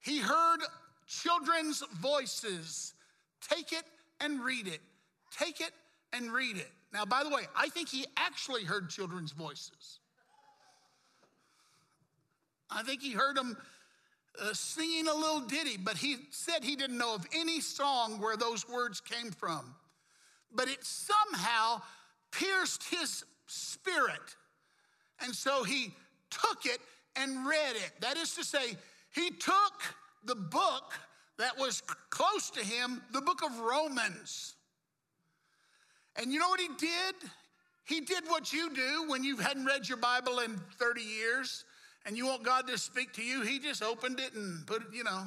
he 0.00 0.18
heard 0.18 0.58
children's 1.06 1.82
voices. 2.00 2.94
Take 3.48 3.72
it 3.72 3.84
and 4.20 4.40
read 4.42 4.66
it. 4.66 4.80
Take 5.30 5.60
it 5.60 5.70
and 6.12 6.32
read 6.32 6.56
it. 6.56 6.70
Now, 6.92 7.04
by 7.04 7.24
the 7.24 7.30
way, 7.30 7.42
I 7.56 7.68
think 7.68 7.88
he 7.88 8.06
actually 8.16 8.64
heard 8.64 8.90
children's 8.90 9.32
voices. 9.32 9.98
I 12.70 12.82
think 12.82 13.02
he 13.02 13.12
heard 13.12 13.36
them 13.36 13.56
uh, 14.40 14.52
singing 14.52 15.06
a 15.06 15.14
little 15.14 15.40
ditty, 15.40 15.76
but 15.76 15.96
he 15.96 16.16
said 16.30 16.64
he 16.64 16.76
didn't 16.76 16.98
know 16.98 17.14
of 17.14 17.26
any 17.34 17.60
song 17.60 18.20
where 18.20 18.36
those 18.36 18.68
words 18.68 19.00
came 19.00 19.30
from. 19.30 19.74
But 20.52 20.68
it 20.68 20.84
somehow 20.84 21.82
pierced 22.38 22.84
his 22.84 23.24
spirit. 23.46 24.36
And 25.22 25.34
so 25.34 25.62
he 25.64 25.94
took 26.30 26.66
it 26.66 26.78
and 27.16 27.46
read 27.46 27.76
it. 27.76 27.92
That 28.00 28.16
is 28.16 28.34
to 28.34 28.44
say, 28.44 28.76
he 29.14 29.30
took 29.30 29.82
the 30.24 30.34
book 30.34 30.92
that 31.38 31.56
was 31.58 31.82
close 32.10 32.50
to 32.50 32.60
him, 32.60 33.02
the 33.12 33.20
book 33.20 33.42
of 33.44 33.58
Romans. 33.60 34.54
And 36.16 36.32
you 36.32 36.38
know 36.38 36.48
what 36.48 36.60
he 36.60 36.68
did? 36.78 37.14
He 37.86 38.00
did 38.00 38.24
what 38.28 38.52
you 38.52 38.74
do 38.74 39.04
when 39.08 39.22
you 39.24 39.36
hadn't 39.36 39.66
read 39.66 39.88
your 39.88 39.98
Bible 39.98 40.40
in 40.40 40.58
30 40.78 41.02
years 41.02 41.64
and 42.06 42.16
you 42.16 42.26
want 42.26 42.42
God 42.42 42.66
to 42.68 42.78
speak 42.78 43.12
to 43.14 43.22
you. 43.22 43.42
He 43.42 43.58
just 43.58 43.82
opened 43.82 44.20
it 44.20 44.34
and 44.34 44.66
put 44.66 44.82
it, 44.82 44.88
you 44.92 45.04
know. 45.04 45.24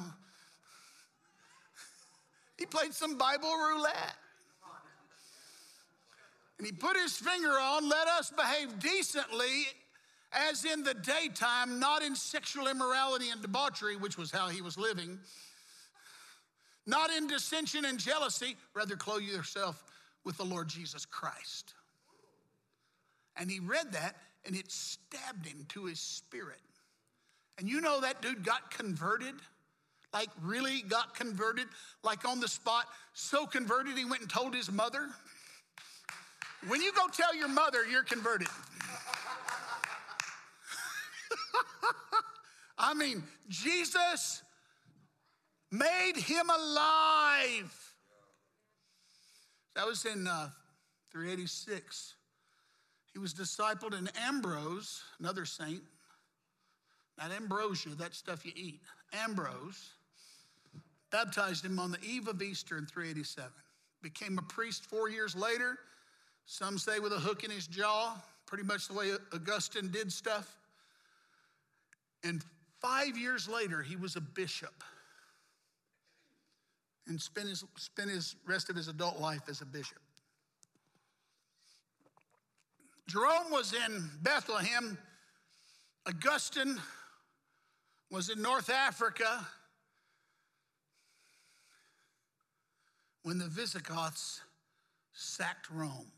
He 2.58 2.66
played 2.66 2.92
some 2.92 3.16
Bible 3.16 3.54
roulette. 3.54 4.16
And 6.58 6.66
he 6.66 6.72
put 6.72 6.96
his 6.96 7.16
finger 7.16 7.50
on, 7.50 7.88
let 7.88 8.08
us 8.08 8.30
behave 8.30 8.78
decently 8.80 9.66
as 10.32 10.64
in 10.64 10.82
the 10.82 10.94
daytime, 10.94 11.78
not 11.78 12.02
in 12.02 12.14
sexual 12.14 12.68
immorality 12.68 13.30
and 13.30 13.40
debauchery, 13.40 13.96
which 13.96 14.18
was 14.18 14.30
how 14.30 14.48
he 14.48 14.60
was 14.60 14.76
living, 14.76 15.18
not 16.86 17.10
in 17.10 17.26
dissension 17.26 17.84
and 17.84 17.98
jealousy, 17.98 18.56
rather 18.74 18.96
clothe 18.96 19.22
yourself 19.22 19.84
with 20.24 20.36
the 20.36 20.44
Lord 20.44 20.68
Jesus 20.68 21.06
Christ. 21.06 21.74
And 23.36 23.50
he 23.50 23.60
read 23.60 23.92
that 23.92 24.16
and 24.44 24.56
it 24.56 24.70
stabbed 24.70 25.46
him 25.46 25.64
to 25.70 25.84
his 25.84 26.00
spirit. 26.00 26.60
And 27.58 27.68
you 27.68 27.80
know 27.80 28.00
that 28.00 28.22
dude 28.22 28.44
got 28.44 28.70
converted? 28.70 29.34
Like, 30.12 30.30
really 30.42 30.82
got 30.82 31.14
converted? 31.14 31.66
Like, 32.02 32.26
on 32.26 32.40
the 32.40 32.48
spot, 32.48 32.86
so 33.12 33.46
converted 33.46 33.98
he 33.98 34.04
went 34.04 34.22
and 34.22 34.30
told 34.30 34.54
his 34.54 34.70
mother. 34.70 35.08
When 36.66 36.82
you 36.82 36.92
go 36.92 37.06
tell 37.12 37.36
your 37.36 37.48
mother 37.48 37.86
you're 37.86 38.02
converted, 38.02 38.48
I 42.78 42.94
mean, 42.94 43.22
Jesus 43.48 44.42
made 45.70 46.14
him 46.16 46.50
alive. 46.50 47.94
That 49.76 49.86
was 49.86 50.04
in 50.04 50.26
uh, 50.26 50.48
386. 51.12 52.14
He 53.12 53.18
was 53.18 53.34
discipled 53.34 53.96
in 53.96 54.08
Ambrose, 54.20 55.02
another 55.20 55.44
saint. 55.44 55.82
Not 57.18 57.32
ambrosia, 57.32 57.90
that 57.90 58.14
stuff 58.14 58.44
you 58.44 58.52
eat. 58.54 58.80
Ambrose 59.12 59.92
baptized 61.10 61.64
him 61.64 61.78
on 61.78 61.90
the 61.90 62.00
eve 62.02 62.28
of 62.28 62.42
Easter 62.42 62.78
in 62.78 62.86
387. 62.86 63.50
Became 64.02 64.38
a 64.38 64.42
priest 64.42 64.84
four 64.84 65.08
years 65.08 65.34
later 65.34 65.78
some 66.50 66.78
say 66.78 66.98
with 66.98 67.12
a 67.12 67.18
hook 67.18 67.44
in 67.44 67.50
his 67.50 67.66
jaw, 67.66 68.16
pretty 68.46 68.64
much 68.64 68.88
the 68.88 68.94
way 68.94 69.10
Augustine 69.34 69.90
did 69.90 70.10
stuff. 70.10 70.56
And 72.24 72.42
five 72.80 73.18
years 73.18 73.46
later, 73.46 73.82
he 73.82 73.96
was 73.96 74.16
a 74.16 74.20
bishop 74.22 74.82
and 77.06 77.20
spent 77.20 77.48
his, 77.48 77.64
spent 77.76 78.08
his 78.08 78.34
rest 78.46 78.70
of 78.70 78.76
his 78.76 78.88
adult 78.88 79.20
life 79.20 79.42
as 79.50 79.60
a 79.60 79.66
bishop. 79.66 79.98
Jerome 83.06 83.50
was 83.50 83.74
in 83.74 84.08
Bethlehem. 84.22 84.96
Augustine 86.06 86.80
was 88.10 88.30
in 88.30 88.40
North 88.40 88.70
Africa 88.70 89.46
when 93.22 93.36
the 93.36 93.48
Visigoths 93.48 94.40
sacked 95.12 95.70
Rome. 95.70 96.10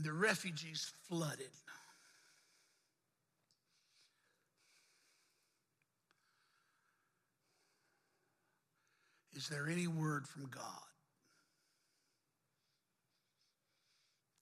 And 0.00 0.08
the 0.08 0.12
refugees 0.14 0.90
flooded. 1.08 1.50
Is 9.34 9.48
there 9.48 9.68
any 9.68 9.86
word 9.86 10.26
from 10.26 10.46
God? 10.46 10.62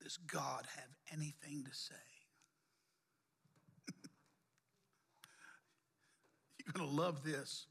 Does 0.01 0.15
God 0.15 0.65
have 0.77 0.95
anything 1.11 1.65
to 1.65 1.75
say? 1.75 1.95
You're 6.65 6.71
going 6.71 6.89
to 6.89 6.95
love 6.95 7.21
this. 7.25 7.65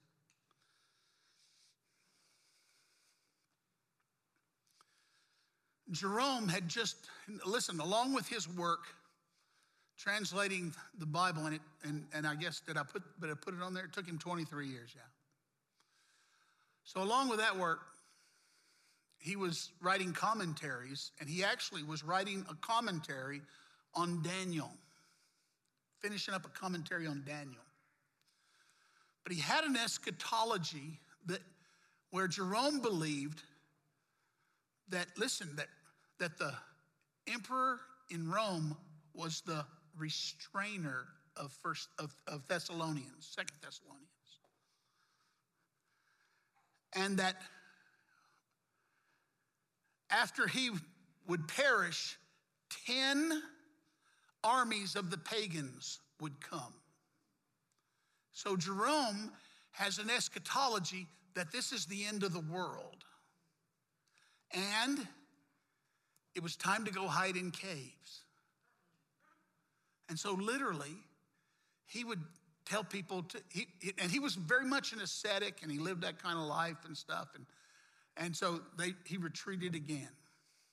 Jerome 5.91 6.49
had 6.49 6.69
just, 6.69 6.97
listen, 7.47 7.81
along 7.81 8.15
with 8.15 8.29
his 8.29 8.49
work, 8.49 8.81
translating 9.97 10.75
the 10.99 11.07
Bible, 11.07 11.47
and, 11.47 11.55
it, 11.55 11.61
and, 11.83 12.05
and 12.13 12.27
I 12.27 12.35
guess, 12.35 12.61
did 12.61 12.77
I 12.77 12.83
put, 12.83 13.03
but 13.19 13.31
I 13.31 13.35
put 13.35 13.55
it 13.55 13.63
on 13.63 13.75
there? 13.75 13.85
It 13.85 13.93
took 13.93 14.07
him 14.07 14.19
23 14.19 14.69
years, 14.69 14.91
yeah. 14.95 15.03
So, 16.85 17.03
along 17.03 17.29
with 17.29 17.39
that 17.39 17.57
work, 17.57 17.81
he 19.19 19.37
was 19.37 19.71
writing 19.81 20.13
commentaries, 20.13 21.11
and 21.21 21.29
he 21.29 21.43
actually 21.43 21.83
was 21.83 22.05
writing 22.05 22.47
a 22.49 22.55
commentary 22.55 23.43
on 23.95 24.23
Daniel, 24.23 24.71
finishing 26.01 26.35
up 26.35 26.45
a 26.45 26.49
commentary 26.49 27.07
on 27.07 27.25
Daniel. 27.27 27.63
But 29.25 29.33
he 29.33 29.41
had 29.41 29.65
an 29.65 29.77
eschatology 29.77 31.01
that 31.27 31.41
where 32.11 32.29
Jerome 32.29 32.81
believed 32.81 33.43
that, 34.89 35.07
listen, 35.19 35.57
that, 35.57 35.67
that 36.19 36.39
the 36.39 36.53
emperor 37.27 37.81
in 38.11 38.31
Rome 38.31 38.77
was 39.15 39.43
the 39.47 39.65
restrainer 39.97 41.07
of 41.37 41.53
first 41.63 41.89
of, 41.99 42.15
of 42.27 42.47
Thessalonians, 42.49 43.29
Second 43.35 43.57
Thessalonians. 43.63 44.07
And 46.95 47.19
that 47.19 47.37
after 50.11 50.47
he 50.47 50.71
would 51.27 51.47
perish, 51.49 52.17
10 52.87 53.43
armies 54.43 54.97
of 54.97 55.11
the 55.11 55.19
pagans 55.19 56.01
would 56.21 56.41
come. 56.41 56.75
So 58.33 58.57
Jerome 58.57 59.33
has 59.73 59.99
an 59.99 60.11
eschatology 60.11 61.07
that 61.35 61.53
this 61.53 61.73
is 61.73 61.87
the 61.87 62.05
end 62.07 62.23
of 62.23 62.33
the 62.33 62.41
world. 62.41 63.05
And 64.53 65.07
it 66.39 66.43
was 66.45 66.55
time 66.55 66.85
to 66.85 66.93
go 66.93 67.09
hide 67.09 67.35
in 67.35 67.51
caves. 67.51 68.23
And 70.09 70.17
so, 70.17 70.35
literally, 70.35 70.97
he 71.85 72.05
would 72.05 72.21
tell 72.65 72.85
people 72.85 73.25
to, 73.25 73.39
he, 73.49 73.67
and 74.01 74.09
he 74.09 74.21
was 74.21 74.37
very 74.37 74.65
much 74.65 74.93
an 74.93 75.01
ascetic 75.01 75.59
and 75.63 75.73
he 75.73 75.81
lived 75.81 76.03
that 76.03 76.23
kind 76.23 76.39
of 76.39 76.45
life 76.45 76.77
and 76.87 76.97
stuff. 76.97 77.31
And, 77.35 77.45
and 78.17 78.37
so 78.37 78.61
they, 78.79 78.95
he 79.05 79.17
retreated 79.17 79.75
again. 79.75 80.11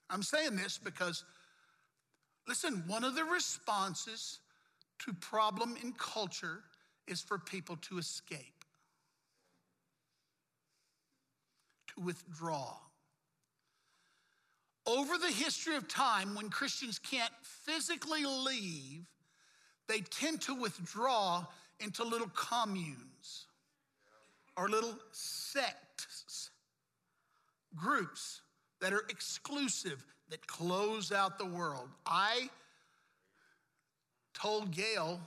I'm 0.07 0.21
saying 0.21 0.55
this 0.55 0.77
because, 0.77 1.23
listen, 2.47 2.83
one 2.85 3.03
of 3.03 3.15
the 3.15 3.23
responses 3.23 4.39
to 4.99 5.13
problem 5.13 5.75
in 5.81 5.93
culture 5.93 6.59
is 7.07 7.21
for 7.21 7.39
people 7.39 7.77
to 7.77 7.97
escape, 7.97 8.65
to 11.95 12.03
withdraw. 12.03 12.75
Over 14.87 15.17
the 15.17 15.31
history 15.31 15.75
of 15.75 15.87
time, 15.87 16.35
when 16.35 16.49
Christians 16.49 16.99
can't 16.99 17.33
physically 17.41 18.23
leave, 18.25 19.05
they 19.87 20.01
tend 20.01 20.41
to 20.41 20.53
withdraw 20.53 21.45
into 21.79 22.03
little 22.03 22.29
communes 22.35 23.45
or 24.57 24.69
little 24.69 24.95
sects, 25.11 26.51
groups 27.75 28.41
that 28.79 28.93
are 28.93 29.05
exclusive, 29.09 30.05
that 30.29 30.45
close 30.47 31.11
out 31.11 31.37
the 31.37 31.45
world. 31.45 31.89
I 32.05 32.49
told 34.33 34.71
Gail 34.71 35.19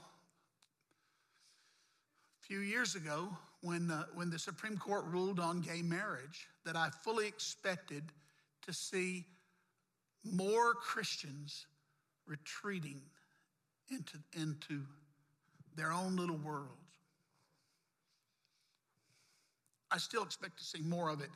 a 2.41 2.45
few 2.45 2.59
years 2.59 2.95
ago 2.95 3.29
when, 3.61 3.91
uh, 3.91 4.05
when 4.13 4.29
the 4.29 4.39
Supreme 4.39 4.77
Court 4.77 5.05
ruled 5.05 5.39
on 5.39 5.61
gay 5.61 5.81
marriage 5.81 6.47
that 6.65 6.75
I 6.75 6.89
fully 7.03 7.27
expected 7.27 8.03
to 8.65 8.73
see 8.73 9.25
more 10.23 10.73
Christians 10.73 11.65
retreating 12.27 13.01
into, 13.91 14.17
into 14.33 14.81
their 15.75 15.91
own 15.91 16.15
little 16.15 16.37
worlds. 16.37 16.73
I 19.91 19.97
still 19.97 20.23
expect 20.23 20.57
to 20.59 20.63
see 20.63 20.81
more 20.81 21.09
of 21.09 21.21
it 21.21 21.29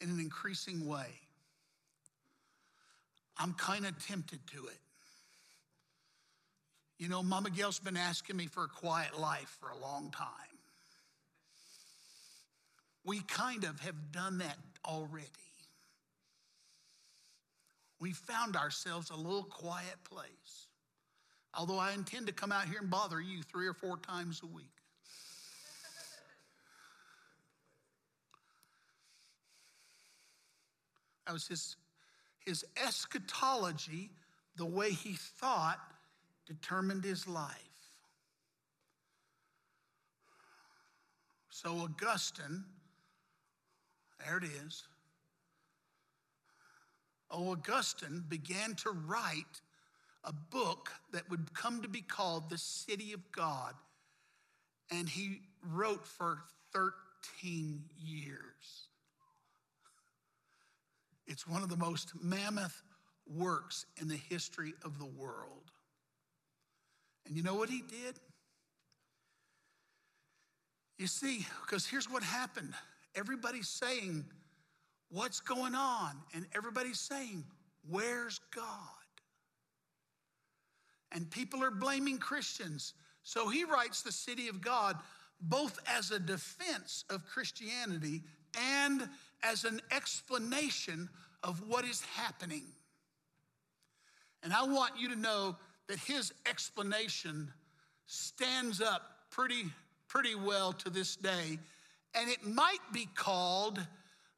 in 0.00 0.10
an 0.10 0.20
increasing 0.20 0.86
way. 0.86 1.08
I'm 3.38 3.52
kind 3.54 3.84
of 3.84 4.06
tempted 4.06 4.40
to 4.52 4.66
it. 4.66 4.78
You 6.98 7.08
know, 7.08 7.22
Mama 7.22 7.50
Gail's 7.50 7.78
been 7.78 7.96
asking 7.96 8.36
me 8.36 8.46
for 8.46 8.64
a 8.64 8.68
quiet 8.68 9.18
life 9.18 9.58
for 9.60 9.68
a 9.68 9.76
long 9.76 10.10
time. 10.10 10.26
We 13.04 13.20
kind 13.20 13.64
of 13.64 13.80
have 13.80 14.12
done 14.12 14.38
that 14.38 14.56
already. 14.84 15.26
We 17.98 18.12
found 18.12 18.56
ourselves 18.56 19.10
a 19.10 19.16
little 19.16 19.44
quiet 19.44 19.96
place. 20.04 20.68
Although 21.54 21.78
I 21.78 21.92
intend 21.92 22.26
to 22.26 22.32
come 22.32 22.52
out 22.52 22.66
here 22.66 22.80
and 22.80 22.90
bother 22.90 23.20
you 23.20 23.42
three 23.42 23.66
or 23.66 23.72
four 23.72 23.96
times 23.96 24.42
a 24.42 24.46
week. 24.46 24.66
That 31.26 31.32
was 31.32 31.48
his, 31.48 31.76
his 32.44 32.64
eschatology, 32.76 34.10
the 34.56 34.66
way 34.66 34.92
he 34.92 35.14
thought, 35.14 35.80
determined 36.46 37.04
his 37.04 37.26
life. 37.26 37.52
So, 41.50 41.78
Augustine, 41.78 42.64
there 44.24 44.36
it 44.38 44.44
is. 44.44 44.86
Augustine 47.36 48.24
began 48.28 48.74
to 48.76 48.90
write 48.90 49.60
a 50.24 50.32
book 50.32 50.90
that 51.12 51.28
would 51.30 51.52
come 51.54 51.82
to 51.82 51.88
be 51.88 52.00
called 52.00 52.48
The 52.48 52.58
City 52.58 53.12
of 53.12 53.20
God. 53.30 53.74
And 54.90 55.08
he 55.08 55.40
wrote 55.62 56.06
for 56.06 56.38
13 56.72 57.82
years. 57.98 58.88
It's 61.26 61.46
one 61.46 61.62
of 61.62 61.68
the 61.68 61.76
most 61.76 62.12
mammoth 62.22 62.82
works 63.28 63.86
in 64.00 64.08
the 64.08 64.18
history 64.28 64.72
of 64.84 64.98
the 64.98 65.06
world. 65.06 65.72
And 67.26 67.36
you 67.36 67.42
know 67.42 67.54
what 67.54 67.68
he 67.68 67.82
did? 67.82 68.18
You 70.98 71.06
see, 71.06 71.46
because 71.62 71.86
here's 71.86 72.10
what 72.10 72.22
happened 72.22 72.72
everybody's 73.14 73.68
saying, 73.68 74.24
What's 75.10 75.40
going 75.40 75.74
on? 75.74 76.16
And 76.34 76.46
everybody's 76.54 77.00
saying, 77.00 77.44
Where's 77.88 78.40
God? 78.54 78.64
And 81.12 81.30
people 81.30 81.62
are 81.62 81.70
blaming 81.70 82.18
Christians. 82.18 82.94
So 83.22 83.48
he 83.48 83.64
writes 83.64 84.02
the 84.02 84.12
city 84.12 84.48
of 84.48 84.60
God 84.60 84.96
both 85.40 85.78
as 85.86 86.10
a 86.10 86.18
defense 86.18 87.04
of 87.10 87.24
Christianity 87.26 88.22
and 88.80 89.08
as 89.42 89.64
an 89.64 89.80
explanation 89.90 91.08
of 91.42 91.68
what 91.68 91.84
is 91.84 92.00
happening. 92.02 92.64
And 94.42 94.52
I 94.52 94.64
want 94.64 94.98
you 94.98 95.08
to 95.08 95.16
know 95.16 95.56
that 95.88 95.98
his 95.98 96.32
explanation 96.48 97.52
stands 98.06 98.80
up 98.80 99.02
pretty, 99.30 99.64
pretty 100.08 100.34
well 100.34 100.72
to 100.72 100.90
this 100.90 101.16
day. 101.16 101.58
And 102.14 102.30
it 102.30 102.46
might 102.46 102.92
be 102.92 103.08
called 103.14 103.84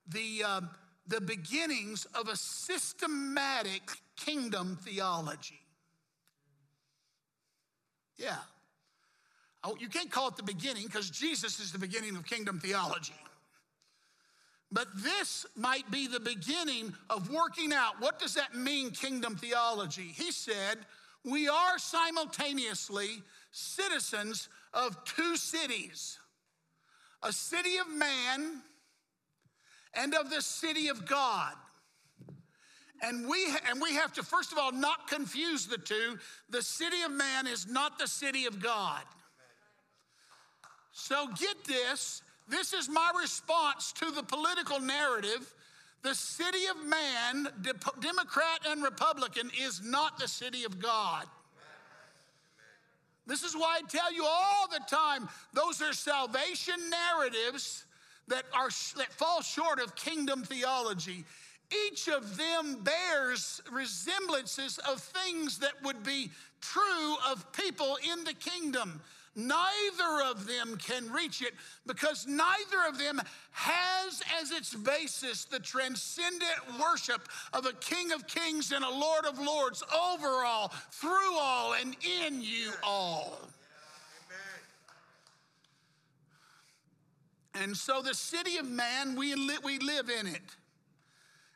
the, 0.09 0.43
uh, 0.45 0.61
the 1.07 1.21
beginnings 1.21 2.07
of 2.15 2.29
a 2.29 2.37
systematic 2.37 3.83
kingdom 4.17 4.79
theology. 4.83 5.61
Yeah. 8.17 8.37
Oh, 9.65 9.77
you 9.79 9.89
can't 9.89 10.11
call 10.11 10.29
it 10.29 10.37
the 10.37 10.43
beginning 10.43 10.85
because 10.85 11.11
Jesus 11.11 11.61
is 11.61 11.73
the 11.73 11.79
beginning 11.79 12.17
of 12.17 12.27
kingdom 12.27 12.61
theology. 12.61 13.15
But 14.71 14.89
this 14.97 15.47
might 15.57 15.91
be 15.91 16.07
the 16.07 16.21
beginning 16.21 16.93
of 17.09 17.31
working 17.31 17.73
out 17.73 18.01
what 18.01 18.19
does 18.19 18.35
that 18.35 18.55
mean, 18.55 18.91
kingdom 18.91 19.37
theology? 19.37 20.13
He 20.15 20.31
said, 20.31 20.79
We 21.25 21.49
are 21.49 21.79
simultaneously 21.79 23.23
citizens 23.51 24.49
of 24.75 25.03
two 25.05 25.37
cities 25.37 26.19
a 27.23 27.33
city 27.33 27.79
of 27.79 27.89
man 27.89 28.63
and 29.99 30.15
of 30.15 30.31
the 30.31 30.41
city 30.41 30.89
of 30.89 31.07
God. 31.07 31.55
And 33.03 33.29
we, 33.29 33.47
and 33.69 33.81
we 33.81 33.95
have 33.95 34.13
to, 34.15 34.23
first 34.23 34.51
of 34.53 34.59
all, 34.59 34.73
not 34.73 35.09
confuse 35.09 35.67
the 35.67 35.79
two. 35.79 36.19
The 36.51 36.63
city 36.63 37.03
of 37.03 37.13
man 37.13 37.47
is 37.47 37.67
not 37.67 37.99
the 37.99 38.09
city 38.09 38.47
of 38.47 38.61
God. 38.61 39.03
So 40.93 41.29
get 41.39 41.65
this 41.65 42.23
this 42.49 42.73
is 42.73 42.89
my 42.89 43.13
response 43.21 43.93
to 43.93 44.11
the 44.11 44.23
political 44.23 44.81
narrative. 44.81 45.55
The 46.03 46.15
city 46.15 46.65
of 46.71 46.87
man, 46.87 47.49
Democrat 48.01 48.61
and 48.67 48.83
Republican, 48.83 49.51
is 49.61 49.83
not 49.85 50.19
the 50.19 50.29
city 50.29 50.65
of 50.65 50.79
God. 50.81 51.27
This 53.27 53.43
is 53.43 53.55
why 53.55 53.81
I 53.83 53.87
tell 53.87 54.13
you 54.13 54.25
all 54.25 54.67
the 54.69 54.81
time 54.89 55.29
those 55.53 55.83
are 55.83 55.93
salvation 55.93 56.77
narratives 56.89 57.85
that, 58.29 58.45
are, 58.55 58.71
that 58.97 59.13
fall 59.13 59.43
short 59.43 59.81
of 59.81 59.95
kingdom 59.95 60.43
theology. 60.43 61.25
each 61.87 62.09
of 62.09 62.37
them 62.37 62.83
bears 62.83 63.61
resemblances 63.71 64.79
of 64.79 65.01
things 65.01 65.59
that 65.59 65.73
would 65.83 66.03
be 66.03 66.31
true 66.61 67.17
of 67.31 67.51
people 67.53 67.99
in 68.13 68.25
the 68.25 68.35
kingdom. 68.35 69.01
Neither 69.37 70.25
of 70.25 70.47
them 70.49 70.77
can 70.79 71.13
reach 71.13 71.43
it 71.43 71.55
because 71.87 72.27
neither 72.27 72.89
of 72.89 72.99
them 72.99 73.21
has 73.53 74.21
as 74.41 74.51
its 74.51 74.75
basis 74.75 75.45
the 75.45 75.61
transcendent 75.61 76.59
worship 76.81 77.29
of 77.53 77.65
a 77.65 77.73
King 77.75 78.11
of 78.11 78.27
Kings 78.27 78.73
and 78.73 78.85
a 78.85 78.91
Lord 78.91 79.27
of 79.27 79.39
Lords 79.39 79.83
over 79.95 80.45
all, 80.45 80.73
through 80.91 81.39
all, 81.39 81.75
and 81.75 81.97
in 82.25 82.43
you 82.43 82.73
all. 82.83 83.39
And 87.63 87.77
so, 87.77 88.03
the 88.03 88.15
city 88.15 88.59
of 88.59 88.69
man, 88.69 89.17
we, 89.17 89.35
li- 89.35 89.59
we 89.65 89.79
live 89.79 90.09
in 90.09 90.27
it. 90.27 90.57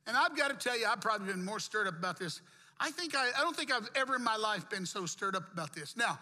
And 0.07 0.17
I've 0.17 0.37
got 0.37 0.49
to 0.49 0.69
tell 0.69 0.79
you, 0.79 0.87
I've 0.87 1.01
probably 1.01 1.33
been 1.33 1.45
more 1.45 1.61
stirred 1.61 1.87
up 1.87 1.99
about 1.99 2.19
this. 2.19 2.41
I 2.81 2.91
think 2.91 3.15
I, 3.15 3.29
I 3.39 3.43
don't 3.43 3.57
think 3.57 3.73
I've 3.73 3.89
ever 3.95 4.17
in 4.17 4.25
my 4.25 4.37
life 4.37 4.69
been 4.69 4.87
so 4.87 5.07
stirred 5.07 5.37
up 5.37 5.53
about 5.53 5.75
this. 5.75 5.97
Now, 5.97 6.19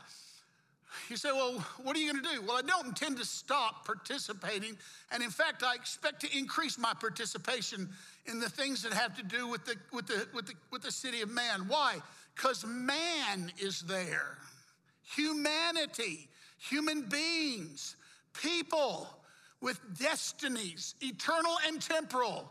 you 1.09 1.17
say, 1.17 1.31
well, 1.33 1.65
what 1.83 1.97
are 1.97 1.99
you 1.99 2.13
going 2.13 2.23
to 2.23 2.31
do? 2.31 2.43
Well, 2.43 2.59
I 2.59 2.63
don't 2.63 2.89
intend 2.89 3.17
to 3.19 3.25
stop 3.25 3.87
participating. 3.87 4.77
And 5.13 5.23
in 5.23 5.31
fact, 5.31 5.63
I 5.63 5.75
expect 5.75 6.21
to 6.23 6.39
increase 6.39 6.79
my 6.79 6.93
participation 6.93 7.89
in 8.27 8.41
the 8.41 8.49
things 8.49 8.83
that 8.83 8.93
have 8.93 9.17
to 9.17 9.23
do 9.23 9.49
with 9.49 9.65
the, 9.65 9.77
with 9.93 10.07
the, 10.07 10.27
with 10.35 10.47
the, 10.47 10.55
with 10.71 10.83
the 10.83 10.93
city 10.93 11.23
of 11.23 11.31
man. 11.31 11.67
Why? 11.69 11.99
Because 12.35 12.67
man 12.67 13.53
is 13.59 13.81
there. 13.83 14.39
Humanity, 15.17 16.29
human 16.59 17.03
beings, 17.03 17.97
people 18.41 19.09
with 19.61 19.81
destinies, 19.99 20.95
eternal 21.01 21.57
and 21.67 21.81
temporal 21.81 22.51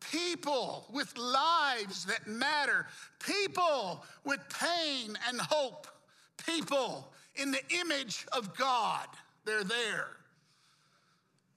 people 0.00 0.86
with 0.92 1.16
lives 1.16 2.06
that 2.06 2.26
matter, 2.26 2.86
people 3.24 4.02
with 4.24 4.40
pain 4.48 5.16
and 5.28 5.40
hope, 5.40 5.86
people 6.46 7.12
in 7.36 7.50
the 7.50 7.60
image 7.80 8.26
of 8.32 8.56
God. 8.56 9.06
They're 9.44 9.64
there. 9.64 10.08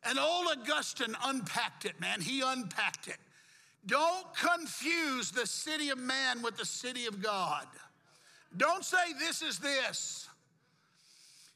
And 0.06 0.20
old 0.20 0.48
Augustine 0.58 1.16
unpacked 1.24 1.86
it, 1.86 2.00
man. 2.00 2.22
He 2.22 2.42
unpacked 2.42 3.08
it. 3.08 3.18
Don't 3.86 4.34
confuse 4.36 5.32
the 5.32 5.48
city 5.48 5.90
of 5.90 5.98
man 5.98 6.42
with 6.42 6.58
the 6.58 6.66
city 6.66 7.06
of 7.06 7.22
God. 7.22 7.66
Don't 8.56 8.84
say 8.84 9.14
this 9.20 9.42
is 9.42 9.60
this. 9.60 10.28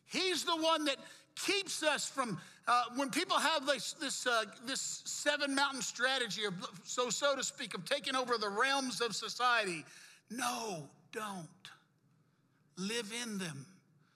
He's 0.05 0.45
the 0.45 0.55
one 0.55 0.85
that 0.85 0.97
keeps 1.45 1.83
us 1.83 2.07
from 2.07 2.39
uh, 2.67 2.83
when 2.95 3.09
people 3.09 3.37
have 3.37 3.65
this, 3.65 3.93
this, 3.93 4.27
uh, 4.27 4.43
this 4.65 5.01
seven 5.05 5.55
mountain 5.55 5.81
strategy, 5.81 6.43
of, 6.43 6.53
so, 6.83 7.09
so 7.09 7.35
to 7.35 7.43
speak, 7.43 7.73
of 7.73 7.85
taking 7.85 8.15
over 8.15 8.37
the 8.37 8.49
realms 8.49 8.99
of 8.99 9.15
society, 9.15 9.85
no, 10.29 10.89
don't. 11.13 11.47
Live 12.77 13.13
in 13.23 13.37
them, 13.37 13.65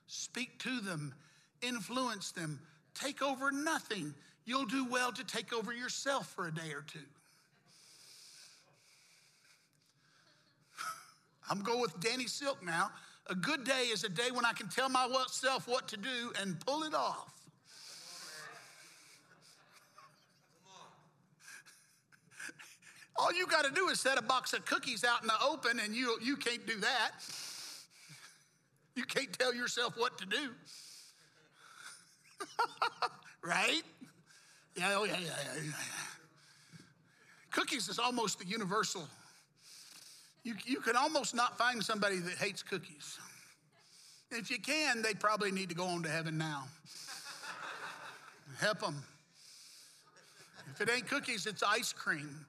speak 0.08 0.60
to 0.60 0.82
them, 0.82 1.14
influence 1.62 2.32
them, 2.32 2.60
take 2.94 3.22
over 3.22 3.52
nothing. 3.52 4.14
You'll 4.46 4.66
do 4.66 4.86
well 4.86 5.14
to 5.14 5.24
take 5.24 5.54
over 5.54 5.72
yourself 5.72 6.28
for 6.28 6.48
a 6.48 6.54
day 6.54 6.74
or 6.74 6.84
two. 6.86 7.00
I'm 11.50 11.62
going 11.62 11.80
with 11.80 11.98
Danny 12.02 12.28
Silk 12.28 12.64
now. 12.64 12.92
A 13.28 13.36
good 13.36 13.64
day 13.64 13.84
is 13.92 14.04
a 14.04 14.10
day 14.10 14.32
when 14.32 14.46
I 14.46 14.54
can 14.54 14.68
tell 14.68 14.90
myself 14.90 15.68
what 15.68 15.88
to 15.90 15.98
do 15.98 16.34
and 16.42 16.60
pull 16.66 16.84
it 16.84 16.94
off. 16.94 17.34
All 23.18 23.32
you 23.34 23.46
got 23.46 23.66
to 23.66 23.72
do 23.72 23.90
is 23.90 24.00
set 24.00 24.18
a 24.18 24.22
box 24.22 24.54
of 24.54 24.66
cookies 24.66 25.04
out 25.04 25.22
in 25.22 25.28
the 25.28 25.40
open, 25.44 25.80
and 25.80 25.96
you, 25.96 26.18
you 26.24 26.36
can't 26.36 26.66
do 26.66 26.80
that. 26.80 27.12
You 28.96 29.04
can't 29.04 29.32
tell 29.38 29.54
yourself 29.54 29.96
what 29.96 30.18
to 30.18 30.26
do. 30.26 30.50
right? 33.44 33.84
Yeah, 34.76 34.96
oh, 34.98 35.04
yeah, 35.04 35.18
yeah, 35.20 35.36
yeah, 35.56 35.62
yeah. 35.64 35.72
Cookies 37.52 37.90
is 37.90 38.00
almost 38.00 38.40
the 38.40 38.46
universal. 38.46 39.08
You, 40.44 40.56
you 40.66 40.80
can 40.80 40.96
almost 40.96 41.36
not 41.36 41.58
find 41.58 41.84
somebody 41.84 42.18
that 42.18 42.38
hates 42.38 42.64
cookies. 42.64 43.20
If 44.32 44.50
you 44.50 44.60
can, 44.60 45.02
they 45.02 45.14
probably 45.14 45.52
need 45.52 45.70
to 45.70 45.76
go 45.76 45.86
on 45.86 46.04
to 46.04 46.10
heaven 46.10 46.38
now. 46.38 46.64
Help 48.60 48.80
them. 48.80 49.04
If 50.74 50.82
it 50.82 50.90
ain't 50.90 51.08
cookies, 51.08 51.46
it's 51.46 51.64
ice 51.64 51.94
cream. 51.94 52.46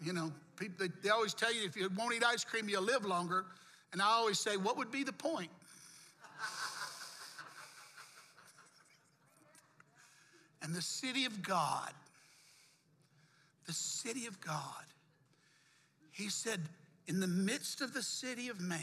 You 0.00 0.12
know, 0.12 0.32
people, 0.56 0.86
they 1.02 1.10
always 1.10 1.34
tell 1.34 1.52
you 1.52 1.64
if 1.64 1.76
you 1.76 1.90
won't 1.96 2.14
eat 2.14 2.24
ice 2.24 2.44
cream, 2.44 2.68
you'll 2.68 2.82
live 2.82 3.04
longer. 3.04 3.44
And 3.92 4.00
I 4.00 4.06
always 4.06 4.38
say, 4.38 4.56
what 4.56 4.76
would 4.76 4.90
be 4.90 5.04
the 5.04 5.12
point? 5.12 5.50
and 10.62 10.74
the 10.74 10.82
city 10.82 11.24
of 11.24 11.42
God, 11.42 11.92
the 13.66 13.72
city 13.72 14.26
of 14.26 14.40
God, 14.40 14.85
he 16.16 16.30
said, 16.30 16.60
in 17.06 17.20
the 17.20 17.26
midst 17.26 17.82
of 17.82 17.92
the 17.92 18.02
city 18.02 18.48
of 18.48 18.60
man 18.60 18.78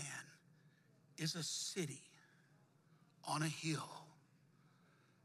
is 1.17 1.35
a 1.35 1.43
city 1.43 2.01
on 3.27 3.41
a 3.41 3.47
hill 3.47 3.89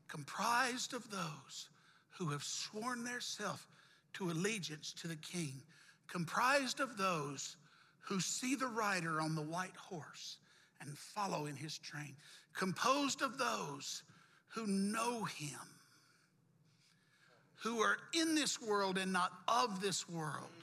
comprised 0.09 0.94
of 0.94 1.11
those 1.11 1.68
who 2.18 2.30
have 2.30 2.42
sworn 2.42 3.04
their 3.04 3.20
self 3.20 3.68
to 4.14 4.30
allegiance 4.30 4.94
to 4.94 5.06
the 5.06 5.16
king 5.16 5.52
comprised 6.06 6.80
of 6.80 6.96
those 6.96 7.56
who 8.00 8.20
see 8.20 8.54
the 8.54 8.66
rider 8.66 9.20
on 9.20 9.34
the 9.34 9.42
white 9.42 9.76
horse 9.76 10.38
and 10.80 10.96
follow 10.96 11.44
in 11.44 11.56
his 11.56 11.76
train, 11.76 12.16
composed 12.54 13.20
of 13.20 13.36
those 13.36 14.02
who 14.48 14.66
know 14.66 15.24
him, 15.24 15.59
who 17.56 17.80
are 17.80 17.98
in 18.14 18.34
this 18.34 18.62
world 18.62 18.96
and 18.96 19.12
not 19.12 19.32
of 19.46 19.82
this 19.82 20.09
world. 20.09 20.57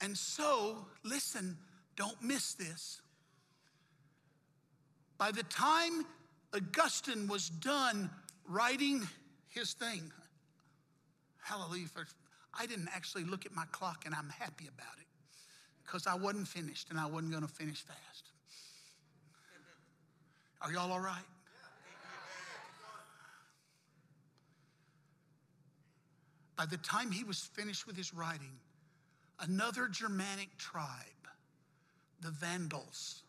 And 0.00 0.16
so, 0.16 0.86
listen, 1.04 1.56
don't 1.96 2.20
miss 2.22 2.54
this. 2.54 3.00
By 5.18 5.30
the 5.30 5.42
time 5.44 6.04
Augustine 6.54 7.26
was 7.26 7.48
done 7.48 8.10
writing 8.46 9.08
his 9.48 9.72
thing, 9.72 10.12
Hallelujah. 11.46 11.86
I 12.58 12.66
didn't 12.66 12.88
actually 12.92 13.22
look 13.22 13.46
at 13.46 13.54
my 13.54 13.66
clock 13.70 14.02
and 14.04 14.12
I'm 14.12 14.28
happy 14.30 14.66
about 14.66 14.98
it 14.98 15.06
because 15.84 16.08
I 16.08 16.16
wasn't 16.16 16.48
finished 16.48 16.90
and 16.90 16.98
I 16.98 17.06
wasn't 17.06 17.30
going 17.30 17.46
to 17.46 17.52
finish 17.52 17.82
fast. 17.82 18.30
Are 20.60 20.72
y'all 20.72 20.90
all 20.90 20.98
right? 20.98 21.22
By 26.56 26.66
the 26.66 26.78
time 26.78 27.12
he 27.12 27.22
was 27.22 27.38
finished 27.38 27.86
with 27.86 27.96
his 27.96 28.12
writing, 28.12 28.58
another 29.40 29.88
Germanic 29.88 30.56
tribe, 30.58 30.88
the 32.20 32.30
Vandals, 32.30 33.22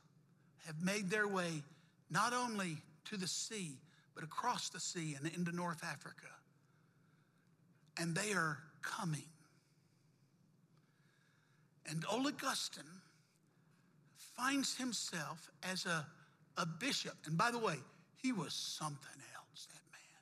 have 0.65 0.81
made 0.81 1.09
their 1.09 1.27
way 1.27 1.63
not 2.09 2.33
only 2.33 2.77
to 3.05 3.17
the 3.17 3.27
sea, 3.27 3.77
but 4.15 4.23
across 4.23 4.69
the 4.69 4.79
sea 4.79 5.15
and 5.15 5.31
into 5.33 5.51
North 5.55 5.83
Africa 5.83 6.27
and 7.99 8.15
they 8.15 8.33
are 8.33 8.59
coming. 8.81 9.23
And 11.89 12.03
old 12.11 12.27
Augustine 12.27 12.83
finds 14.35 14.75
himself 14.75 15.49
as 15.63 15.85
a, 15.85 16.05
a 16.57 16.65
bishop. 16.65 17.15
And 17.25 17.37
by 17.37 17.51
the 17.51 17.59
way, 17.59 17.77
he 18.21 18.31
was 18.31 18.53
something 18.53 19.21
else, 19.35 19.67
that 19.67 19.81
man. 19.91 20.21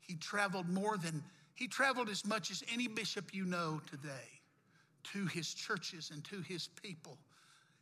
He 0.00 0.16
traveled 0.16 0.68
more 0.68 0.96
than, 0.96 1.22
he 1.60 1.68
traveled 1.68 2.08
as 2.08 2.24
much 2.24 2.50
as 2.50 2.64
any 2.72 2.88
bishop 2.88 3.34
you 3.34 3.44
know 3.44 3.82
today 3.90 4.40
to 5.12 5.26
his 5.26 5.52
churches 5.52 6.10
and 6.10 6.24
to 6.24 6.40
his 6.40 6.68
people. 6.82 7.18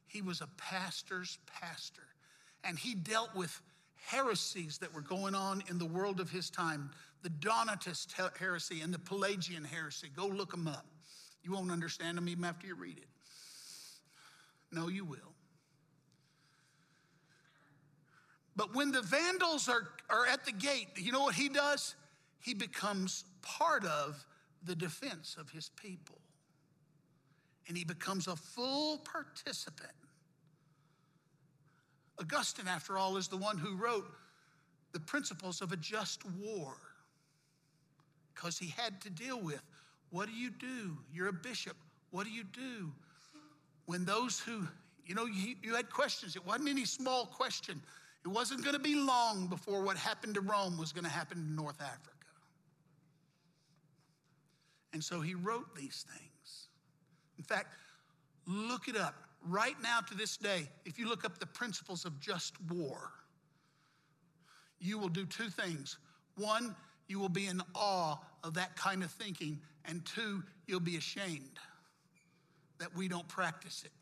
He 0.08 0.20
was 0.20 0.40
a 0.40 0.48
pastor's 0.56 1.38
pastor. 1.60 2.02
And 2.64 2.76
he 2.76 2.96
dealt 2.96 3.36
with 3.36 3.62
heresies 4.06 4.78
that 4.78 4.92
were 4.92 5.00
going 5.00 5.36
on 5.36 5.62
in 5.70 5.78
the 5.78 5.86
world 5.86 6.18
of 6.18 6.28
his 6.28 6.50
time 6.50 6.90
the 7.22 7.28
Donatist 7.30 8.12
heresy 8.36 8.80
and 8.80 8.92
the 8.92 8.98
Pelagian 8.98 9.62
heresy. 9.62 10.08
Go 10.14 10.26
look 10.26 10.50
them 10.50 10.66
up. 10.66 10.86
You 11.44 11.52
won't 11.52 11.70
understand 11.70 12.18
them 12.18 12.28
even 12.28 12.44
after 12.44 12.66
you 12.66 12.74
read 12.74 12.98
it. 12.98 13.08
No, 14.72 14.88
you 14.88 15.04
will. 15.04 15.18
But 18.56 18.74
when 18.74 18.90
the 18.90 19.02
Vandals 19.02 19.68
are, 19.68 19.86
are 20.10 20.26
at 20.26 20.44
the 20.44 20.52
gate, 20.52 20.88
you 20.96 21.12
know 21.12 21.22
what 21.22 21.36
he 21.36 21.48
does? 21.48 21.94
He 22.40 22.54
becomes 22.54 23.24
part 23.42 23.84
of 23.84 24.24
the 24.64 24.74
defense 24.74 25.36
of 25.38 25.50
his 25.50 25.70
people. 25.80 26.18
And 27.68 27.76
he 27.76 27.84
becomes 27.84 28.26
a 28.28 28.36
full 28.36 28.98
participant. 28.98 29.92
Augustine, 32.20 32.66
after 32.68 32.98
all, 32.98 33.16
is 33.16 33.28
the 33.28 33.36
one 33.36 33.58
who 33.58 33.76
wrote 33.76 34.06
the 34.92 35.00
principles 35.00 35.60
of 35.60 35.72
a 35.72 35.76
just 35.76 36.24
war. 36.40 36.74
because 38.34 38.58
he 38.58 38.68
had 38.76 39.00
to 39.00 39.10
deal 39.10 39.40
with 39.40 39.62
what 40.10 40.26
do 40.26 40.32
you 40.32 40.50
do? 40.50 40.96
You're 41.12 41.28
a 41.28 41.32
bishop. 41.32 41.76
What 42.10 42.24
do 42.24 42.30
you 42.30 42.44
do 42.44 42.90
when 43.86 44.04
those 44.04 44.40
who, 44.40 44.66
you 45.04 45.14
know, 45.14 45.26
you, 45.26 45.54
you 45.62 45.74
had 45.74 45.90
questions? 45.90 46.36
It 46.36 46.46
wasn't 46.46 46.68
any 46.70 46.84
small 46.86 47.26
question. 47.26 47.82
It 48.24 48.28
wasn't 48.28 48.62
going 48.62 48.74
to 48.74 48.80
be 48.82 48.94
long 48.94 49.48
before 49.48 49.82
what 49.82 49.96
happened 49.96 50.34
to 50.34 50.40
Rome 50.40 50.78
was 50.78 50.92
going 50.92 51.04
to 51.04 51.10
happen 51.10 51.38
in 51.38 51.56
North 51.56 51.80
Africa. 51.80 52.17
And 54.92 55.02
so 55.02 55.20
he 55.20 55.34
wrote 55.34 55.74
these 55.76 56.04
things. 56.08 56.68
In 57.36 57.44
fact, 57.44 57.74
look 58.46 58.88
it 58.88 58.96
up. 58.96 59.14
Right 59.46 59.76
now 59.82 60.00
to 60.00 60.14
this 60.14 60.36
day, 60.36 60.68
if 60.84 60.98
you 60.98 61.08
look 61.08 61.24
up 61.24 61.38
the 61.38 61.46
principles 61.46 62.04
of 62.04 62.18
just 62.20 62.54
war, 62.70 63.12
you 64.80 64.98
will 64.98 65.08
do 65.08 65.24
two 65.24 65.48
things. 65.48 65.98
One, 66.36 66.74
you 67.06 67.18
will 67.18 67.28
be 67.28 67.46
in 67.46 67.62
awe 67.74 68.16
of 68.44 68.54
that 68.54 68.76
kind 68.76 69.02
of 69.02 69.10
thinking. 69.10 69.60
And 69.84 70.04
two, 70.04 70.42
you'll 70.66 70.80
be 70.80 70.96
ashamed 70.96 71.58
that 72.78 72.94
we 72.96 73.08
don't 73.08 73.26
practice 73.28 73.82
it. 73.84 73.92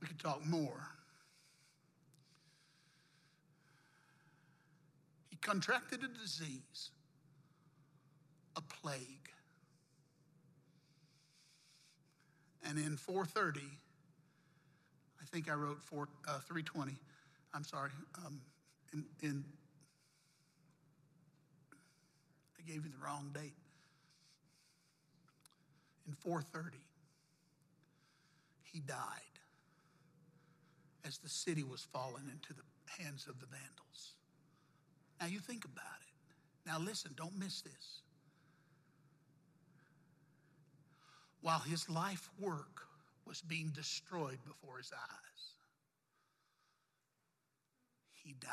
We 0.00 0.08
could 0.08 0.18
talk 0.18 0.44
more. 0.46 0.88
He 5.28 5.36
contracted 5.36 6.00
a 6.02 6.08
disease, 6.08 6.90
plague. 8.82 9.30
And 12.66 12.78
in 12.78 12.96
430, 12.96 13.60
I 15.20 15.24
think 15.32 15.50
I 15.50 15.54
wrote 15.54 15.80
four, 15.82 16.08
uh, 16.28 16.38
320, 16.40 16.92
I'm 17.54 17.64
sorry, 17.64 17.90
um, 18.24 18.40
in, 18.92 19.04
in, 19.22 19.44
I 22.58 22.62
gave 22.62 22.84
you 22.84 22.90
the 22.90 23.04
wrong 23.04 23.30
date. 23.34 23.54
In 26.06 26.14
430, 26.14 26.76
he 28.62 28.80
died 28.80 28.96
as 31.04 31.18
the 31.18 31.28
city 31.28 31.62
was 31.62 31.86
falling 31.92 32.24
into 32.30 32.52
the 32.52 32.62
hands 33.02 33.26
of 33.26 33.40
the 33.40 33.46
vandals. 33.46 34.14
Now 35.20 35.26
you 35.26 35.38
think 35.38 35.64
about 35.64 36.00
it. 36.02 36.68
Now 36.68 36.78
listen, 36.78 37.12
don't 37.16 37.38
miss 37.38 37.62
this. 37.62 38.02
While 41.42 41.60
his 41.60 41.88
life 41.88 42.28
work 42.38 42.82
was 43.26 43.40
being 43.40 43.70
destroyed 43.74 44.38
before 44.46 44.78
his 44.78 44.92
eyes, 44.92 45.54
he 48.12 48.34
died. 48.40 48.50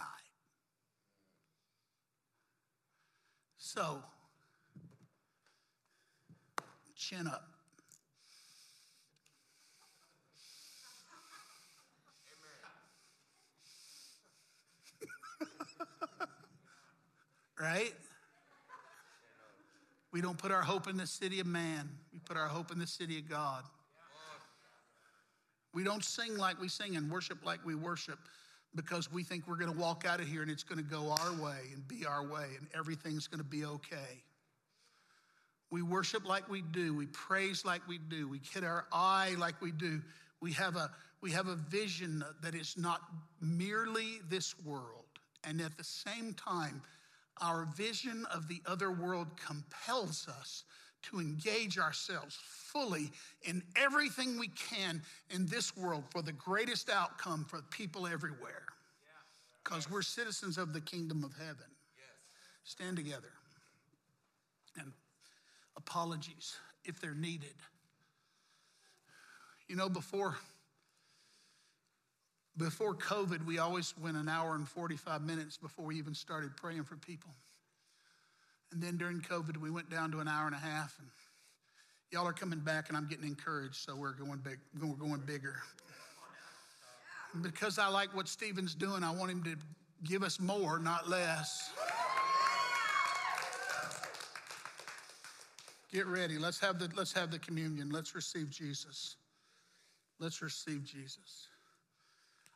So, 3.57 4.01
chin 6.95 7.27
up. 7.27 7.43
right? 17.59 17.93
We 20.13 20.21
don't 20.21 20.37
put 20.37 20.51
our 20.51 20.61
hope 20.61 20.87
in 20.87 20.95
the 20.97 21.05
city 21.05 21.41
of 21.41 21.47
man, 21.47 21.89
put 22.27 22.37
our 22.37 22.47
hope 22.47 22.71
in 22.71 22.79
the 22.79 22.87
city 22.87 23.17
of 23.19 23.29
God. 23.29 23.63
We 25.73 25.83
don't 25.83 26.03
sing 26.03 26.37
like 26.37 26.59
we 26.59 26.67
sing 26.67 26.97
and 26.97 27.09
worship 27.09 27.45
like 27.45 27.65
we 27.65 27.75
worship 27.75 28.19
because 28.75 29.11
we 29.11 29.23
think 29.23 29.47
we're 29.47 29.57
going 29.57 29.71
to 29.71 29.79
walk 29.79 30.05
out 30.05 30.19
of 30.19 30.27
here 30.27 30.41
and 30.41 30.51
it's 30.51 30.63
going 30.63 30.83
to 30.83 30.89
go 30.89 31.11
our 31.11 31.33
way 31.41 31.59
and 31.73 31.87
be 31.87 32.05
our 32.05 32.23
way 32.23 32.47
and 32.57 32.67
everything's 32.75 33.27
going 33.27 33.39
to 33.39 33.45
be 33.45 33.63
okay. 33.63 34.23
We 35.69 35.81
worship 35.81 36.27
like 36.27 36.49
we 36.49 36.61
do. 36.61 36.93
We 36.93 37.07
praise 37.07 37.63
like 37.63 37.81
we 37.87 37.97
do. 37.97 38.27
We 38.27 38.39
hit 38.53 38.63
our 38.63 38.85
eye 38.91 39.35
like 39.37 39.61
we 39.61 39.71
do. 39.71 40.01
We 40.41 40.53
have 40.53 40.75
a, 40.75 40.89
we 41.21 41.31
have 41.31 41.47
a 41.47 41.55
vision 41.55 42.23
that 42.41 42.55
is 42.55 42.75
not 42.77 43.01
merely 43.41 44.19
this 44.29 44.55
world. 44.65 45.05
And 45.43 45.61
at 45.61 45.77
the 45.77 45.83
same 45.83 46.33
time, 46.33 46.81
our 47.41 47.67
vision 47.75 48.25
of 48.33 48.47
the 48.47 48.61
other 48.65 48.91
world 48.91 49.27
compels 49.45 50.27
us 50.27 50.63
to 51.03 51.19
engage 51.19 51.77
ourselves 51.77 52.37
fully 52.41 53.11
in 53.43 53.63
everything 53.75 54.37
we 54.37 54.49
can 54.49 55.01
in 55.29 55.45
this 55.47 55.75
world 55.75 56.03
for 56.09 56.21
the 56.21 56.33
greatest 56.33 56.89
outcome 56.89 57.45
for 57.45 57.61
people 57.69 58.07
everywhere. 58.07 58.63
Because 59.63 59.89
we're 59.89 60.01
citizens 60.01 60.57
of 60.57 60.73
the 60.73 60.81
kingdom 60.81 61.23
of 61.23 61.33
heaven. 61.37 61.65
Stand 62.63 62.97
together. 62.97 63.31
And 64.79 64.91
apologies 65.75 66.57
if 66.83 66.99
they're 66.99 67.13
needed. 67.13 67.55
You 69.67 69.75
know, 69.75 69.89
before 69.89 70.35
before 72.57 72.95
COVID, 72.95 73.45
we 73.45 73.59
always 73.59 73.93
went 74.01 74.17
an 74.17 74.27
hour 74.27 74.55
and 74.55 74.67
45 74.67 75.21
minutes 75.21 75.57
before 75.57 75.85
we 75.85 75.97
even 75.97 76.15
started 76.15 76.57
praying 76.57 76.83
for 76.85 76.95
people. 76.95 77.29
And 78.71 78.81
then 78.81 78.97
during 78.97 79.21
COVID, 79.21 79.57
we 79.57 79.69
went 79.69 79.89
down 79.89 80.11
to 80.11 80.19
an 80.19 80.27
hour 80.27 80.45
and 80.45 80.55
a 80.55 80.59
half. 80.59 80.97
And 80.99 81.07
y'all 82.11 82.27
are 82.27 82.33
coming 82.33 82.59
back, 82.59 82.89
and 82.89 82.97
I'm 82.97 83.07
getting 83.07 83.27
encouraged, 83.27 83.75
so 83.75 83.95
we're 83.95 84.13
going 84.13 84.39
big. 84.39 84.59
We're 84.79 84.93
going 84.93 85.21
bigger. 85.25 85.55
Because 87.41 87.77
I 87.77 87.87
like 87.87 88.15
what 88.15 88.27
Stephen's 88.27 88.75
doing, 88.75 89.03
I 89.03 89.11
want 89.11 89.31
him 89.31 89.43
to 89.43 89.55
give 90.03 90.23
us 90.23 90.39
more, 90.39 90.79
not 90.79 91.09
less. 91.09 91.71
Get 95.91 96.05
ready. 96.07 96.37
Let's 96.37 96.59
have 96.59 96.79
the, 96.79 96.89
let's 96.95 97.13
have 97.13 97.31
the 97.31 97.39
communion. 97.39 97.89
Let's 97.89 98.13
receive 98.13 98.49
Jesus. 98.49 99.15
Let's 100.19 100.41
receive 100.41 100.83
Jesus. 100.83 101.47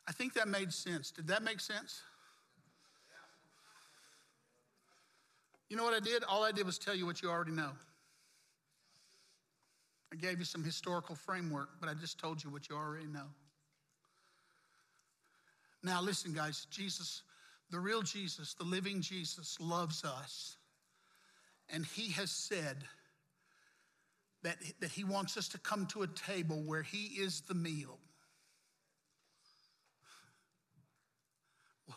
I 0.06 0.12
think 0.12 0.34
that 0.34 0.48
made 0.48 0.72
sense. 0.72 1.10
Did 1.10 1.28
that 1.28 1.42
make 1.42 1.60
sense? 1.60 2.02
You 5.72 5.78
know 5.78 5.84
what 5.84 5.94
I 5.94 6.00
did? 6.00 6.22
All 6.24 6.44
I 6.44 6.52
did 6.52 6.66
was 6.66 6.76
tell 6.76 6.94
you 6.94 7.06
what 7.06 7.22
you 7.22 7.30
already 7.30 7.52
know. 7.52 7.70
I 10.12 10.16
gave 10.16 10.38
you 10.38 10.44
some 10.44 10.62
historical 10.62 11.14
framework, 11.14 11.70
but 11.80 11.88
I 11.88 11.94
just 11.94 12.18
told 12.18 12.44
you 12.44 12.50
what 12.50 12.68
you 12.68 12.76
already 12.76 13.06
know. 13.06 13.24
Now, 15.82 16.02
listen, 16.02 16.34
guys, 16.34 16.66
Jesus, 16.70 17.22
the 17.70 17.80
real 17.80 18.02
Jesus, 18.02 18.52
the 18.52 18.64
living 18.64 19.00
Jesus, 19.00 19.56
loves 19.58 20.04
us. 20.04 20.58
And 21.70 21.86
he 21.86 22.12
has 22.12 22.30
said, 22.30 22.84
that, 24.42 24.58
that 24.80 24.90
he 24.90 25.04
wants 25.04 25.38
us 25.38 25.48
to 25.48 25.58
come 25.58 25.86
to 25.86 26.02
a 26.02 26.06
table 26.06 26.62
where 26.66 26.82
he 26.82 27.18
is 27.18 27.40
the 27.48 27.54
meal. 27.54 27.98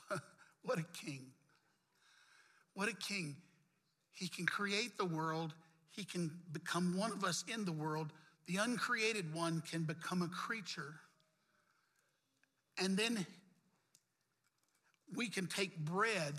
What 0.63 0.79
a 0.79 0.85
king. 1.05 1.25
What 2.73 2.87
a 2.87 2.95
king. 2.95 3.35
He 4.15 4.27
can 4.29 4.45
create 4.45 4.97
the 4.97 5.05
world, 5.05 5.53
he 5.91 6.03
can 6.03 6.31
become 6.51 6.97
one 6.97 7.11
of 7.11 7.23
us 7.23 7.43
in 7.53 7.65
the 7.65 7.71
world. 7.71 8.11
The 8.47 8.57
uncreated 8.57 9.33
one 9.33 9.61
can 9.61 9.83
become 9.83 10.21
a 10.21 10.27
creature. 10.27 10.93
And 12.77 12.97
then 12.97 13.25
we 15.15 15.29
can 15.29 15.47
take 15.47 15.77
bread 15.77 16.35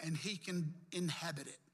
and 0.00 0.16
he 0.16 0.36
can 0.36 0.74
inhabit 0.92 1.46
it. 1.46 1.58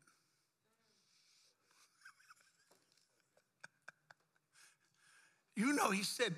You 5.54 5.74
know, 5.74 5.90
he 5.90 6.02
said, 6.02 6.34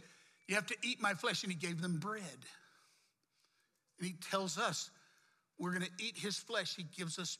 You 0.48 0.56
have 0.56 0.66
to 0.66 0.76
eat 0.82 1.00
my 1.00 1.14
flesh, 1.14 1.44
and 1.44 1.52
he 1.52 1.56
gave 1.56 1.80
them 1.80 1.98
bread. 1.98 2.22
And 3.98 4.08
he 4.08 4.14
tells 4.28 4.58
us 4.58 4.90
we're 5.56 5.70
going 5.70 5.84
to 5.84 6.04
eat 6.04 6.16
his 6.16 6.36
flesh. 6.36 6.74
He 6.74 6.82
gives 6.82 7.16
us 7.18 7.38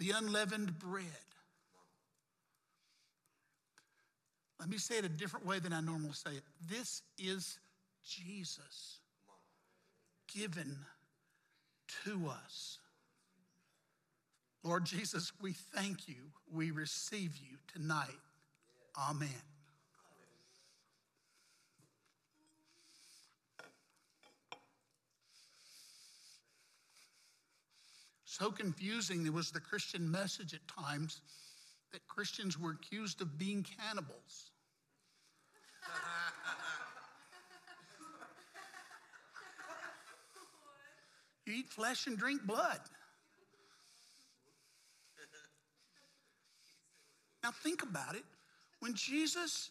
the 0.00 0.12
unleavened 0.12 0.78
bread. 0.78 1.04
Let 4.58 4.68
me 4.68 4.78
say 4.78 4.98
it 4.98 5.04
a 5.04 5.10
different 5.10 5.46
way 5.46 5.58
than 5.58 5.72
I 5.72 5.80
normally 5.80 6.14
say 6.14 6.32
it. 6.32 6.42
This 6.68 7.02
is 7.18 7.58
Jesus 8.04 8.98
given 10.34 10.76
to 12.04 12.28
us. 12.28 12.78
Lord 14.64 14.84
Jesus, 14.84 15.32
we 15.40 15.52
thank 15.52 16.08
you. 16.08 16.32
We 16.52 16.70
receive 16.70 17.36
you 17.36 17.56
tonight. 17.72 18.08
Amen. 18.98 19.49
so 28.40 28.50
confusing. 28.50 29.22
There 29.22 29.32
was 29.32 29.50
the 29.50 29.60
Christian 29.60 30.10
message 30.10 30.54
at 30.54 30.66
times 30.66 31.20
that 31.92 32.08
Christians 32.08 32.58
were 32.58 32.70
accused 32.70 33.20
of 33.20 33.38
being 33.38 33.66
cannibals. 33.78 34.52
you 41.46 41.52
eat 41.52 41.68
flesh 41.68 42.06
and 42.06 42.16
drink 42.16 42.46
blood. 42.46 42.80
Now, 47.42 47.50
think 47.62 47.82
about 47.82 48.14
it. 48.14 48.24
When 48.80 48.94
Jesus 48.94 49.70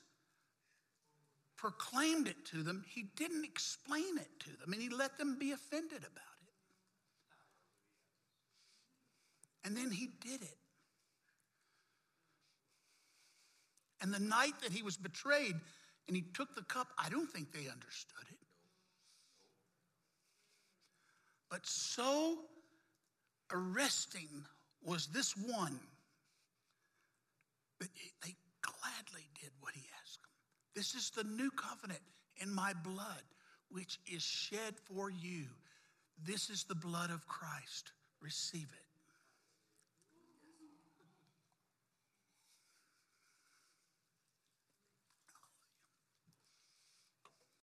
proclaimed 1.58 2.28
it 2.28 2.46
to 2.52 2.62
them, 2.62 2.86
he 2.88 3.06
didn't 3.16 3.46
explain 3.46 4.18
it 4.18 4.30
to 4.42 4.50
them, 4.60 4.74
and 4.74 4.82
he 4.82 4.90
let 4.90 5.18
them 5.18 5.38
be 5.40 5.54
offended 5.54 6.00
about 6.00 6.18
it. 6.18 6.29
And 9.70 9.78
then 9.78 9.92
he 9.92 10.10
did 10.20 10.42
it. 10.42 10.58
And 14.02 14.12
the 14.12 14.20
night 14.20 14.54
that 14.64 14.72
he 14.72 14.82
was 14.82 14.98
betrayed 14.98 15.54
and 16.08 16.16
he 16.18 16.24
took 16.34 16.56
the 16.56 16.64
cup, 16.64 16.88
I 16.98 17.08
don't 17.10 17.30
think 17.30 17.52
they 17.52 17.70
understood 17.70 18.26
it. 18.32 18.38
But 21.52 21.68
so 21.68 22.40
arresting 23.54 24.44
was 24.84 25.06
this 25.06 25.38
one 25.38 25.80
that 27.80 27.90
they 28.24 28.34
gladly 28.64 29.30
did 29.40 29.52
what 29.60 29.76
he 29.76 29.84
asked 30.02 30.20
them. 30.24 30.32
This 30.76 30.96
is 30.96 31.12
the 31.12 31.26
new 31.26 31.52
covenant 31.52 32.02
in 32.38 32.52
my 32.52 32.74
blood, 32.74 33.22
which 33.70 34.00
is 34.12 34.24
shed 34.24 34.74
for 34.92 35.12
you. 35.12 35.46
This 36.26 36.50
is 36.50 36.64
the 36.64 36.74
blood 36.74 37.12
of 37.12 37.28
Christ. 37.28 37.92
Receive 38.20 38.68
it. 38.74 38.89